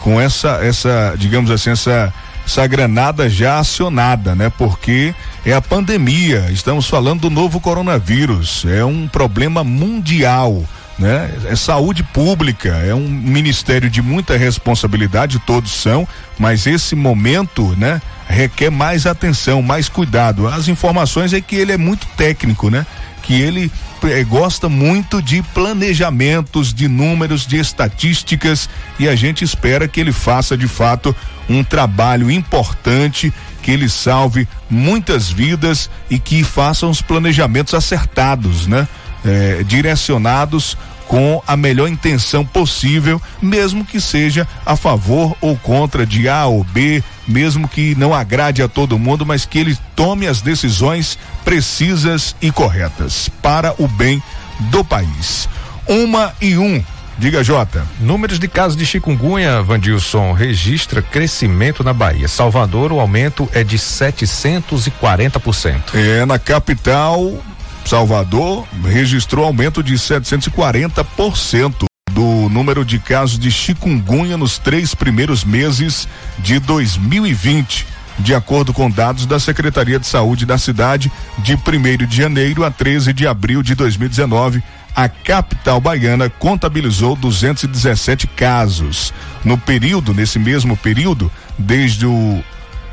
[0.00, 2.14] Com essa essa, digamos assim, essa
[2.46, 4.50] essa granada já acionada, né?
[4.56, 5.14] Porque
[5.44, 10.64] é a pandemia, estamos falando do novo coronavírus, é um problema mundial
[11.00, 11.30] né?
[11.46, 16.06] É saúde pública, é um ministério de muita responsabilidade, todos são,
[16.38, 18.02] mas esse momento, né?
[18.28, 20.46] Requer mais atenção, mais cuidado.
[20.46, 22.86] As informações é que ele é muito técnico, né?
[23.22, 23.72] Que ele
[24.04, 30.12] eh, gosta muito de planejamentos, de números, de estatísticas e a gente espera que ele
[30.12, 31.16] faça de fato
[31.48, 33.32] um trabalho importante,
[33.62, 38.86] que ele salve muitas vidas e que faça os planejamentos acertados, né?
[39.22, 40.78] É, direcionados
[41.10, 46.62] com a melhor intenção possível, mesmo que seja a favor ou contra de A ou
[46.62, 52.36] B, mesmo que não agrade a todo mundo, mas que ele tome as decisões precisas
[52.40, 54.22] e corretas para o bem
[54.70, 55.48] do país.
[55.84, 56.80] Uma e um.
[57.18, 57.84] Diga, Jota.
[57.98, 62.28] Números de casos de chikungunya, Vandilson, registra crescimento na Bahia.
[62.28, 65.92] Salvador, o aumento é de 740%.
[65.92, 67.36] É, na capital,
[67.84, 76.08] Salvador registrou aumento de 740% do número de casos de chikungunya nos três primeiros meses
[76.38, 77.86] de 2020,
[78.18, 82.70] de acordo com dados da Secretaria de Saúde da cidade, de 1 de janeiro a
[82.70, 84.62] 13 de abril de 2019.
[84.94, 89.14] a capital baiana contabilizou 217 casos.
[89.44, 92.42] No período, nesse mesmo período, desde o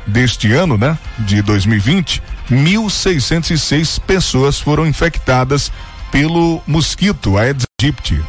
[0.06, 5.70] deste ano, né, de 2020, 1.606 pessoas foram infectadas
[6.10, 8.24] pelo mosquito Aedes aegypti.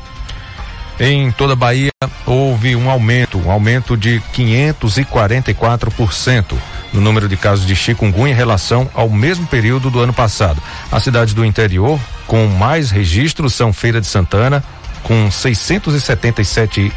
[1.00, 1.90] Em toda a Bahia
[2.26, 6.58] houve um aumento, um aumento de 544%
[6.92, 10.62] no número de casos de chikungunya em relação ao mesmo período do ano passado.
[10.92, 11.98] A cidade do interior
[12.28, 14.62] com mais registros são Feira de Santana,
[15.04, 16.92] com 677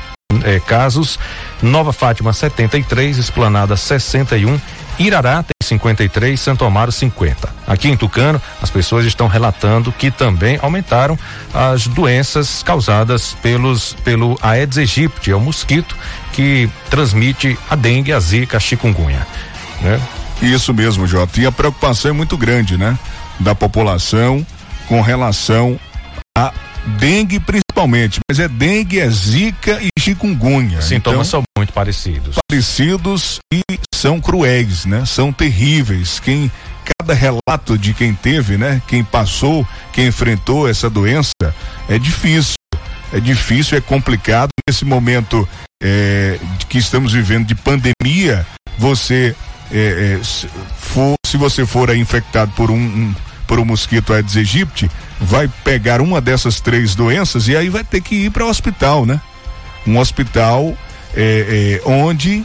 [0.44, 1.16] eh, casos,
[1.62, 4.60] Nova Fátima 73, Esplanada 61,
[4.98, 7.48] Irará tem 53, Santo Amaro 50.
[7.66, 11.18] Aqui em Tucano, as pessoas estão relatando que também aumentaram
[11.54, 15.96] as doenças causadas pelos pelo Aedes aegypti, é o mosquito
[16.32, 19.26] que transmite a dengue, a zika, a chikungunya,
[19.80, 20.00] né?
[20.40, 21.40] Isso mesmo, Jota.
[21.40, 22.98] E a preocupação é muito grande, né?
[23.38, 24.44] Da população
[24.88, 25.78] com relação
[26.36, 26.52] a
[26.98, 27.71] dengue principalmente,
[28.28, 30.78] mas é dengue, é zika e chikungunya.
[30.78, 32.36] Os sintomas então, são muito parecidos.
[32.48, 33.62] Parecidos e
[33.94, 35.04] são cruéis, né?
[35.04, 36.20] São terríveis.
[36.20, 36.50] Quem
[36.98, 38.82] cada relato de quem teve, né?
[38.86, 41.32] Quem passou, quem enfrentou essa doença,
[41.88, 42.54] é difícil.
[43.12, 44.48] É difícil, é complicado.
[44.68, 45.46] Nesse momento
[45.82, 48.46] é, que estamos vivendo de pandemia,
[48.78, 49.34] você
[49.70, 50.48] é, é, se,
[50.78, 53.14] for, se você for infectado por um, um
[53.46, 54.90] por um mosquito Aedes aegypti,
[55.22, 59.06] vai pegar uma dessas três doenças e aí vai ter que ir para o hospital,
[59.06, 59.20] né?
[59.86, 60.76] Um hospital
[61.14, 62.44] é, é, onde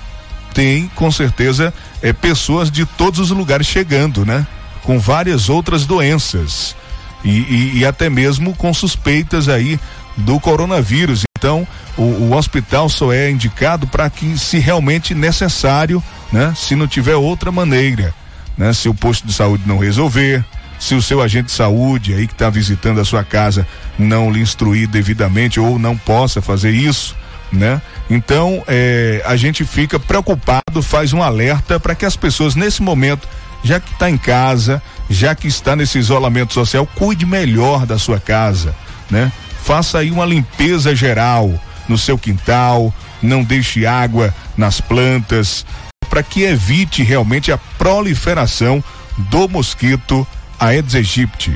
[0.53, 4.45] tem com certeza é, pessoas de todos os lugares chegando, né?
[4.83, 6.75] Com várias outras doenças
[7.23, 9.79] e, e, e até mesmo com suspeitas aí
[10.15, 11.23] do coronavírus.
[11.37, 11.67] Então,
[11.97, 16.01] o, o hospital só é indicado para que, se realmente necessário,
[16.31, 16.53] né?
[16.55, 18.13] Se não tiver outra maneira,
[18.57, 18.73] né?
[18.73, 20.43] Se o posto de saúde não resolver,
[20.79, 23.67] se o seu agente de saúde aí que está visitando a sua casa
[23.97, 27.15] não lhe instruir devidamente ou não possa fazer isso,
[27.51, 27.81] né?
[28.09, 33.27] Então, é, a gente fica preocupado, faz um alerta para que as pessoas nesse momento,
[33.63, 38.19] já que está em casa, já que está nesse isolamento social, cuide melhor da sua
[38.19, 38.75] casa,
[39.09, 39.31] né?
[39.63, 41.51] Faça aí uma limpeza geral
[41.87, 45.65] no seu quintal, não deixe água nas plantas,
[46.09, 48.83] para que evite realmente a proliferação
[49.17, 50.25] do mosquito
[50.59, 51.55] Aedes aegypti.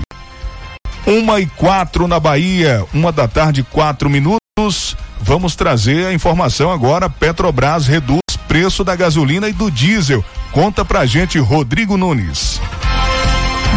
[1.05, 4.95] Uma e quatro na Bahia, uma da tarde, quatro minutos.
[5.19, 7.09] Vamos trazer a informação agora.
[7.09, 10.23] Petrobras reduz preço da gasolina e do diesel.
[10.51, 12.59] Conta pra gente, Rodrigo Nunes.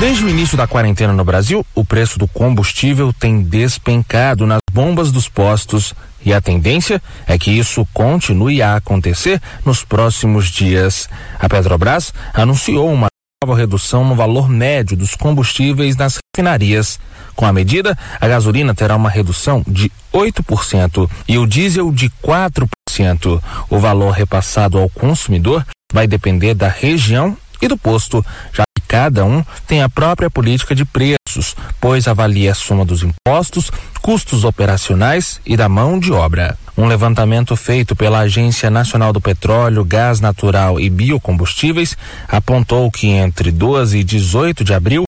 [0.01, 5.13] Desde o início da quarentena no Brasil, o preço do combustível tem despencado nas bombas
[5.13, 5.95] dos postos
[6.27, 11.09] e a tendência é que isso continue a acontecer nos próximos dias.
[11.39, 13.07] A Petrobras anunciou uma
[13.45, 16.99] nova redução no valor médio dos combustíveis nas refinarias.
[17.37, 23.43] Com a medida, a gasolina terá uma redução de 8% e o diesel de 4%.
[23.69, 28.65] O valor repassado ao consumidor vai depender da região e do posto, já
[28.95, 33.69] cada um tem a própria política de preços, pois avalia a soma dos impostos,
[34.01, 36.57] custos operacionais e da mão de obra.
[36.79, 41.97] Um levantamento feito pela Agência Nacional do Petróleo, Gás Natural e Biocombustíveis
[42.29, 45.03] apontou que entre 12 e 18 de abril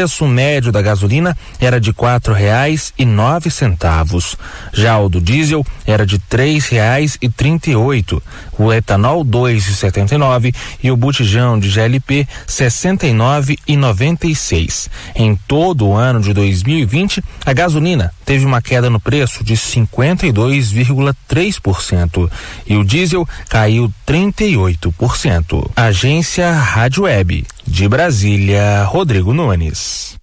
[0.00, 4.34] preço médio da gasolina era de quatro reais e nove centavos.
[4.72, 8.22] Já o do diesel era de três reais e trinta e oito.
[8.58, 13.58] O etanol dois e setenta e nove e o botijão de GLP sessenta e nove
[13.68, 14.88] e noventa e seis.
[15.14, 22.30] Em todo o ano de 2020, a gasolina teve uma queda no preço de 52,3%
[22.66, 25.70] e o diesel caiu 38%.
[25.76, 30.16] Agência Rádio Web de Brasília, Rodrigo Nunes.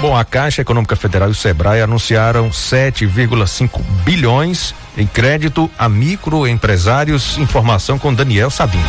[0.00, 7.38] Bom, a Caixa Econômica Federal e o Sebrae anunciaram 7,5 bilhões em crédito a microempresários.
[7.38, 8.84] Informação com Daniel Sabino.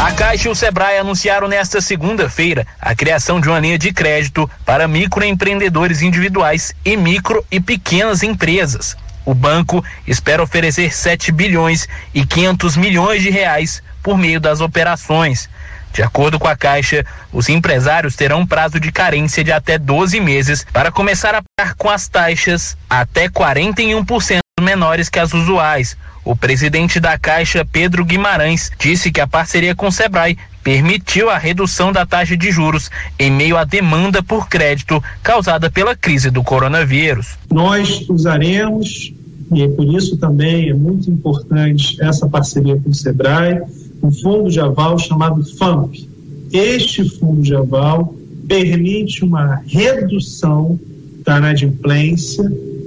[0.00, 4.50] A Caixa e o Sebrae anunciaram nesta segunda-feira a criação de uma linha de crédito
[4.64, 8.96] para microempreendedores individuais e micro e pequenas empresas.
[9.24, 15.48] O banco espera oferecer 7 bilhões e 500 milhões de reais por meio das operações.
[15.92, 20.66] De acordo com a Caixa, os empresários terão prazo de carência de até 12 meses
[20.72, 25.96] para começar a pagar com as taxas até 41% menores que as usuais.
[26.24, 31.38] O presidente da Caixa, Pedro Guimarães, disse que a parceria com o Sebrae permitiu a
[31.38, 36.42] redução da taxa de juros em meio à demanda por crédito causada pela crise do
[36.42, 37.36] coronavírus.
[37.50, 39.12] Nós usaremos,
[39.52, 43.62] e é por isso também é muito importante essa parceria com o SEBRAE,
[44.02, 46.08] um fundo de aval chamado FAMP.
[46.52, 48.14] Este fundo de aval
[48.46, 50.78] permite uma redução
[51.24, 52.44] da inadimplência,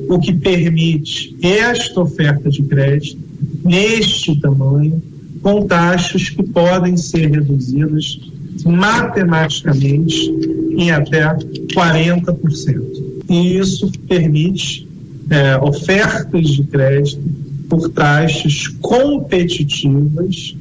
[0.10, 3.20] o que permite esta oferta de crédito
[3.64, 5.02] neste tamanho,
[5.46, 8.20] com taxas que podem ser reduzidas
[8.66, 10.32] matematicamente
[10.76, 12.82] em até 40%.
[13.30, 14.88] E isso permite
[15.30, 17.22] é, ofertas de crédito
[17.70, 20.58] por taxas competitivas,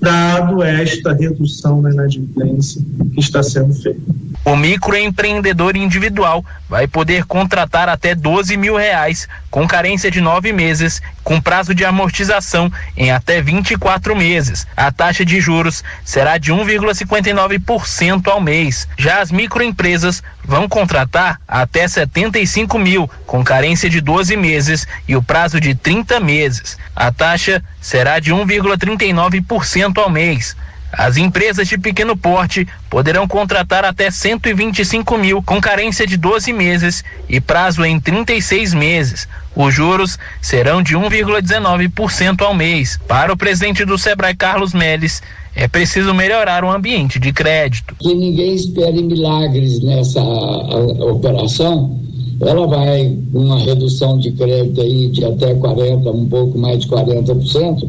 [0.00, 2.82] dado esta redução na inadimplência
[3.12, 4.00] que está sendo feita.
[4.44, 11.02] O microempreendedor individual vai poder contratar até 12 mil reais, com carência de nove meses,
[11.24, 14.64] com prazo de amortização em até 24 meses.
[14.76, 18.86] A taxa de juros será de 1,59% ao mês.
[18.96, 25.22] Já as microempresas vão contratar até 75 mil, com carência de 12 meses e o
[25.22, 26.78] prazo de 30 meses.
[26.94, 30.56] A taxa será de 1,39% ao mês.
[30.92, 37.04] As empresas de pequeno porte poderão contratar até 125 mil, com carência de 12 meses
[37.28, 39.28] e prazo em 36 meses.
[39.54, 42.98] Os juros serão de 1,19% ao mês.
[43.06, 45.22] Para o presidente do Sebrae, Carlos Melles,
[45.54, 47.94] é preciso melhorar o ambiente de crédito.
[47.98, 52.00] Que ninguém espere milagres nessa operação.
[52.40, 56.88] Ela vai com uma redução de crédito aí de até 40, um pouco mais de
[56.88, 57.88] 40%,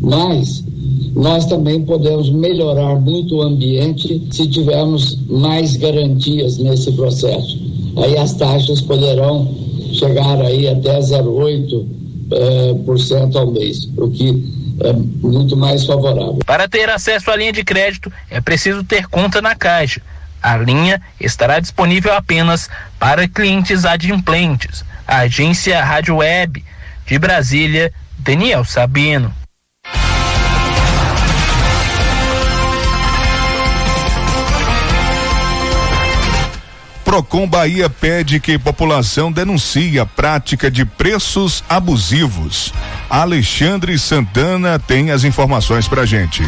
[0.00, 0.64] mas
[1.14, 7.62] nós também podemos melhorar muito o ambiente se tivermos mais garantias nesse processo.
[7.96, 9.54] Aí as taxas poderão
[9.92, 11.86] chegar aí até 0,8%
[12.32, 16.40] eh, ao mês, o que é muito mais favorável.
[16.44, 20.02] Para ter acesso à linha de crédito, é preciso ter conta na Caixa.
[20.42, 22.68] A linha estará disponível apenas
[22.98, 24.84] para clientes adimplentes.
[25.06, 26.64] A agência Rádio Web
[27.06, 29.32] de Brasília, Daniel Sabino.
[37.14, 42.74] Procon Bahia pede que população denuncie a prática de preços abusivos.
[43.08, 46.42] Alexandre Santana tem as informações pra gente.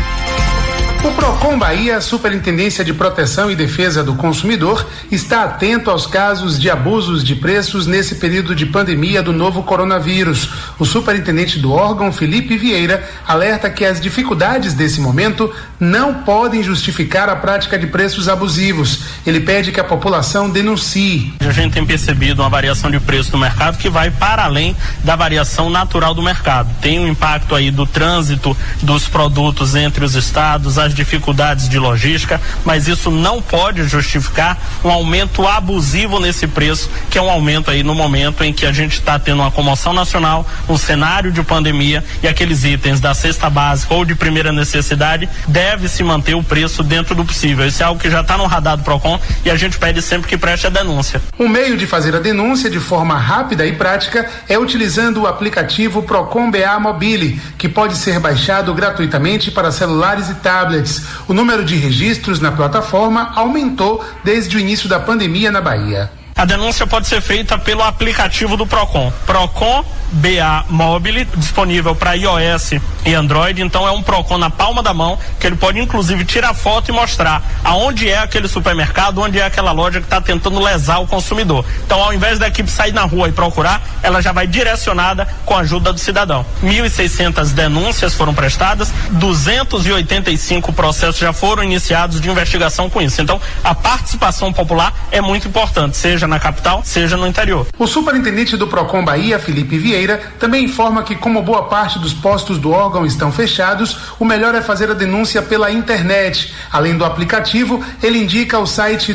[1.06, 6.68] O Procon Bahia, Superintendência de Proteção e Defesa do Consumidor, está atento aos casos de
[6.68, 10.50] abusos de preços nesse período de pandemia do novo coronavírus.
[10.80, 15.48] O superintendente do órgão, Felipe Vieira, alerta que as dificuldades desse momento
[15.78, 19.02] não podem justificar a prática de preços abusivos.
[19.24, 21.32] Ele pede que a população denuncie.
[21.38, 25.14] A gente tem percebido uma variação de preço no mercado que vai para além da
[25.14, 26.68] variação natural do mercado.
[26.80, 32.40] Tem um impacto aí do trânsito dos produtos entre os estados, as dificuldades de logística,
[32.64, 37.82] mas isso não pode justificar um aumento abusivo nesse preço, que é um aumento aí
[37.82, 42.02] no momento em que a gente está tendo uma comoção nacional, um cenário de pandemia
[42.22, 46.82] e aqueles itens da cesta básica ou de primeira necessidade deve se manter o preço
[46.82, 47.66] dentro do possível.
[47.66, 50.28] Isso é algo que já está no radar do Procon e a gente pede sempre
[50.28, 51.20] que preste a denúncia.
[51.38, 56.02] Um meio de fazer a denúncia de forma rápida e prática é utilizando o aplicativo
[56.02, 60.85] Procon BA Mobile, que pode ser baixado gratuitamente para celulares e tablets.
[61.28, 66.10] O número de registros na plataforma aumentou desde o início da pandemia na Bahia.
[66.36, 69.10] A denúncia pode ser feita pelo aplicativo do Procon.
[69.24, 69.82] Procon
[70.12, 72.72] BA Mobile, disponível para iOS
[73.06, 73.62] e Android.
[73.62, 76.92] Então é um Procon na palma da mão, que ele pode inclusive tirar foto e
[76.92, 81.64] mostrar aonde é aquele supermercado, onde é aquela loja que está tentando lesar o consumidor.
[81.86, 85.54] Então, ao invés da equipe sair na rua e procurar, ela já vai direcionada com
[85.54, 86.44] a ajuda do cidadão.
[86.62, 93.22] 1.600 denúncias foram prestadas, 285 processos já foram iniciados de investigação com isso.
[93.22, 97.66] Então, a participação popular é muito importante, seja na capital, seja no interior.
[97.78, 102.58] O superintendente do Procon Bahia, Felipe Vieira, também informa que, como boa parte dos postos
[102.58, 106.54] do órgão estão fechados, o melhor é fazer a denúncia pela internet.
[106.72, 109.12] Além do aplicativo, ele indica o site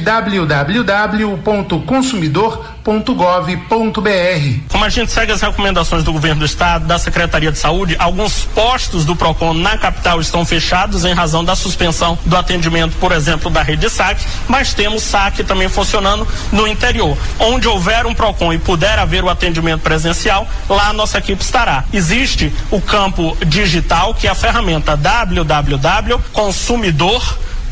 [2.84, 4.60] www.consumidor.gov.br.
[4.70, 8.44] Como a gente segue as recomendações do governo do estado, da Secretaria de Saúde, alguns
[8.46, 13.50] postos do Procon na capital estão fechados em razão da suspensão do atendimento, por exemplo,
[13.50, 17.18] da rede SAC, mas temos SAC também funcionando no interior.
[17.40, 21.84] Onde houver um Procon e puder haver o atendimento presencial, lá a nossa equipe estará.
[21.94, 24.96] Existe o campo digital, que é a ferramenta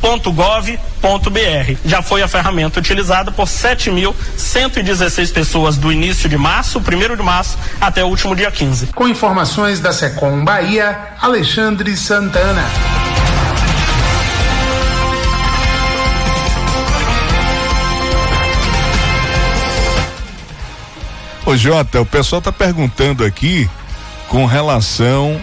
[0.01, 1.77] www.consumidor.gov.br.
[1.85, 7.57] Já foi a ferramenta utilizada por 7.116 pessoas do início de março, primeiro de março,
[7.79, 8.87] até o último dia 15.
[8.87, 12.63] Com informações da Secom Bahia, Alexandre Santana.
[21.45, 23.69] Ô Jota, o pessoal tá perguntando aqui
[24.27, 25.41] com relação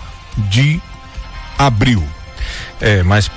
[0.48, 0.80] de
[1.58, 2.02] abril.
[2.80, 3.30] É, mas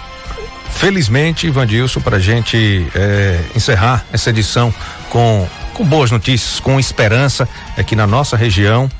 [0.83, 4.73] felizmente, Vandilson, para a gente é, encerrar essa edição
[5.09, 8.91] com, com boas notícias, com esperança, é que na nossa região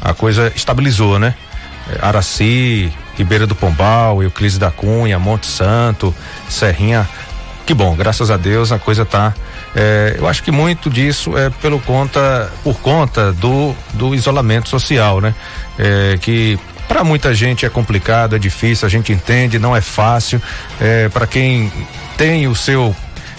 [0.00, 1.36] a coisa estabilizou, né?
[1.92, 6.12] É, Araci, Ribeira do Pombal, Euclides da Cunha, Monte Santo,
[6.48, 7.08] Serrinha.
[7.64, 9.32] Que bom, graças a Deus a coisa tá.
[9.76, 15.20] é, eu acho que muito disso é pelo conta, por conta do, do isolamento social,
[15.20, 15.32] né?
[15.78, 16.58] É, que
[16.88, 20.40] para muita gente é complicado, é difícil, a gente entende, não é fácil.
[20.80, 21.70] É, para quem
[22.16, 22.96] tem o seu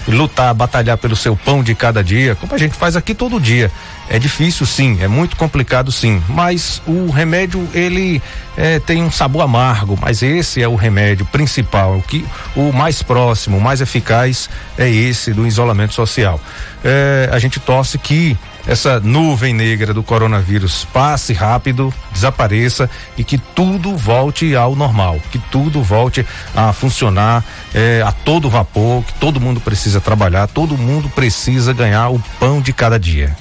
[0.07, 3.71] lutar, batalhar pelo seu pão de cada dia, como a gente faz aqui todo dia.
[4.09, 8.21] É difícil sim, é muito complicado sim, mas o remédio ele
[8.57, 12.25] é, tem um sabor amargo, mas esse é o remédio principal, o que
[12.55, 16.39] o mais próximo, o mais eficaz é esse do isolamento social.
[16.83, 18.35] É, a gente torce que
[18.67, 25.39] essa nuvem negra do coronavírus passe rápido, desapareça e que tudo volte ao normal, que
[25.39, 27.43] tudo volte a funcionar
[27.73, 32.61] é, a todo vapor, que todo mundo precisa trabalhar, todo mundo precisa ganhar o pão
[32.61, 33.35] de cada dia.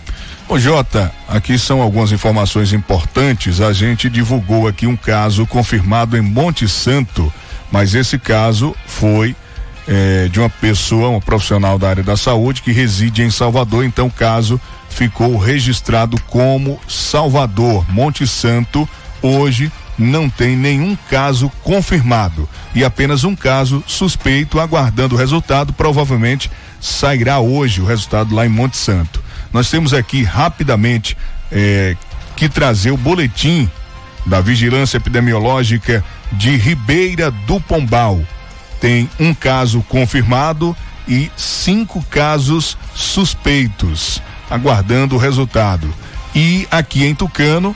[0.49, 3.61] Ô Jota, aqui são algumas informações importantes.
[3.61, 7.31] A gente divulgou aqui um caso confirmado em Monte Santo,
[7.71, 9.37] mas esse caso foi
[9.87, 13.85] eh, de uma pessoa, um profissional da área da saúde que reside em Salvador.
[13.85, 14.59] Então, caso
[14.89, 17.85] ficou registrado como Salvador.
[17.91, 18.89] Monte Santo
[19.23, 25.73] hoje não tem nenhum caso confirmado e apenas um caso suspeito aguardando o resultado.
[25.73, 29.23] Provavelmente sairá hoje o resultado lá em Monte Santo.
[29.53, 31.17] Nós temos aqui rapidamente
[31.51, 31.97] eh,
[32.37, 33.69] que trazer o boletim
[34.25, 38.21] da Vigilância Epidemiológica de Ribeira do Pombal.
[38.81, 40.77] Tem um caso confirmado
[41.09, 45.93] e cinco casos suspeitos, aguardando o resultado.
[46.35, 47.75] E aqui em Tucano,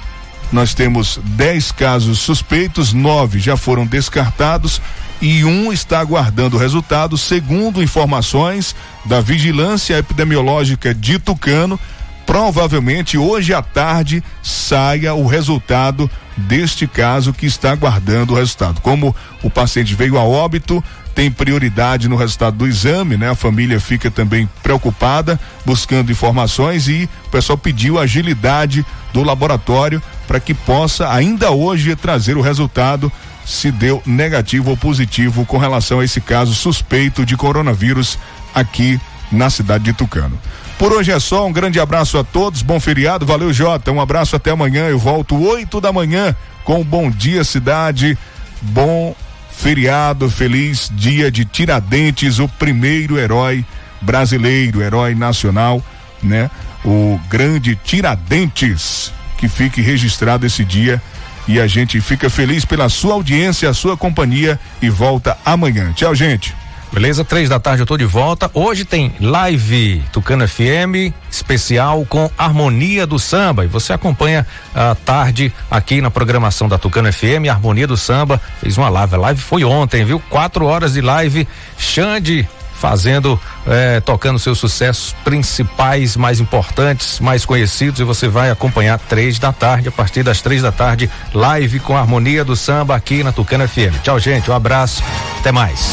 [0.53, 4.81] nós temos 10 casos suspeitos, nove já foram descartados
[5.21, 11.79] e um está aguardando o resultado, segundo informações da Vigilância Epidemiológica de Tucano.
[12.27, 18.81] Provavelmente hoje à tarde saia o resultado deste caso que está aguardando o resultado.
[18.81, 20.83] Como o paciente veio a óbito,
[21.15, 23.31] tem prioridade no resultado do exame, né?
[23.31, 30.41] A família fica também preocupada, buscando informações e o pessoal pediu agilidade do laboratório para
[30.41, 33.13] que possa ainda hoje trazer o resultado
[33.45, 38.19] se deu negativo ou positivo com relação a esse caso suspeito de coronavírus
[38.55, 39.01] aqui
[39.31, 40.39] na cidade de Tucano.
[40.79, 44.37] Por hoje é só, um grande abraço a todos, bom feriado, valeu Jota, um abraço
[44.37, 46.35] até amanhã, eu volto 8 da manhã
[46.65, 48.17] com Bom Dia Cidade,
[48.61, 49.15] bom
[49.57, 53.65] feriado, feliz dia de Tiradentes, o primeiro herói
[54.01, 55.85] brasileiro, herói nacional,
[56.23, 56.51] né?
[56.85, 61.01] O grande Tiradentes, que fique registrado esse dia
[61.47, 65.93] e a gente fica feliz pela sua audiência, a sua companhia e volta amanhã.
[65.93, 66.55] Tchau, gente.
[66.93, 67.25] Beleza?
[67.25, 68.51] Três da tarde eu tô de volta.
[68.53, 73.65] Hoje tem live Tucano FM especial com Harmonia do Samba.
[73.65, 78.39] E você acompanha à tarde aqui na programação da Tucano FM, Harmonia do Samba.
[78.61, 79.15] Fez uma live.
[79.15, 80.21] A live foi ontem, viu?
[80.29, 81.49] Quatro horas de live.
[81.79, 88.99] Xande fazendo, eh, tocando seus sucessos principais, mais importantes, mais conhecidos, e você vai acompanhar
[88.99, 92.97] três da tarde, a partir das três da tarde, live com a harmonia do samba
[92.97, 94.03] aqui na Tucana FM.
[94.03, 95.01] Tchau, gente, um abraço,
[95.39, 95.93] até mais.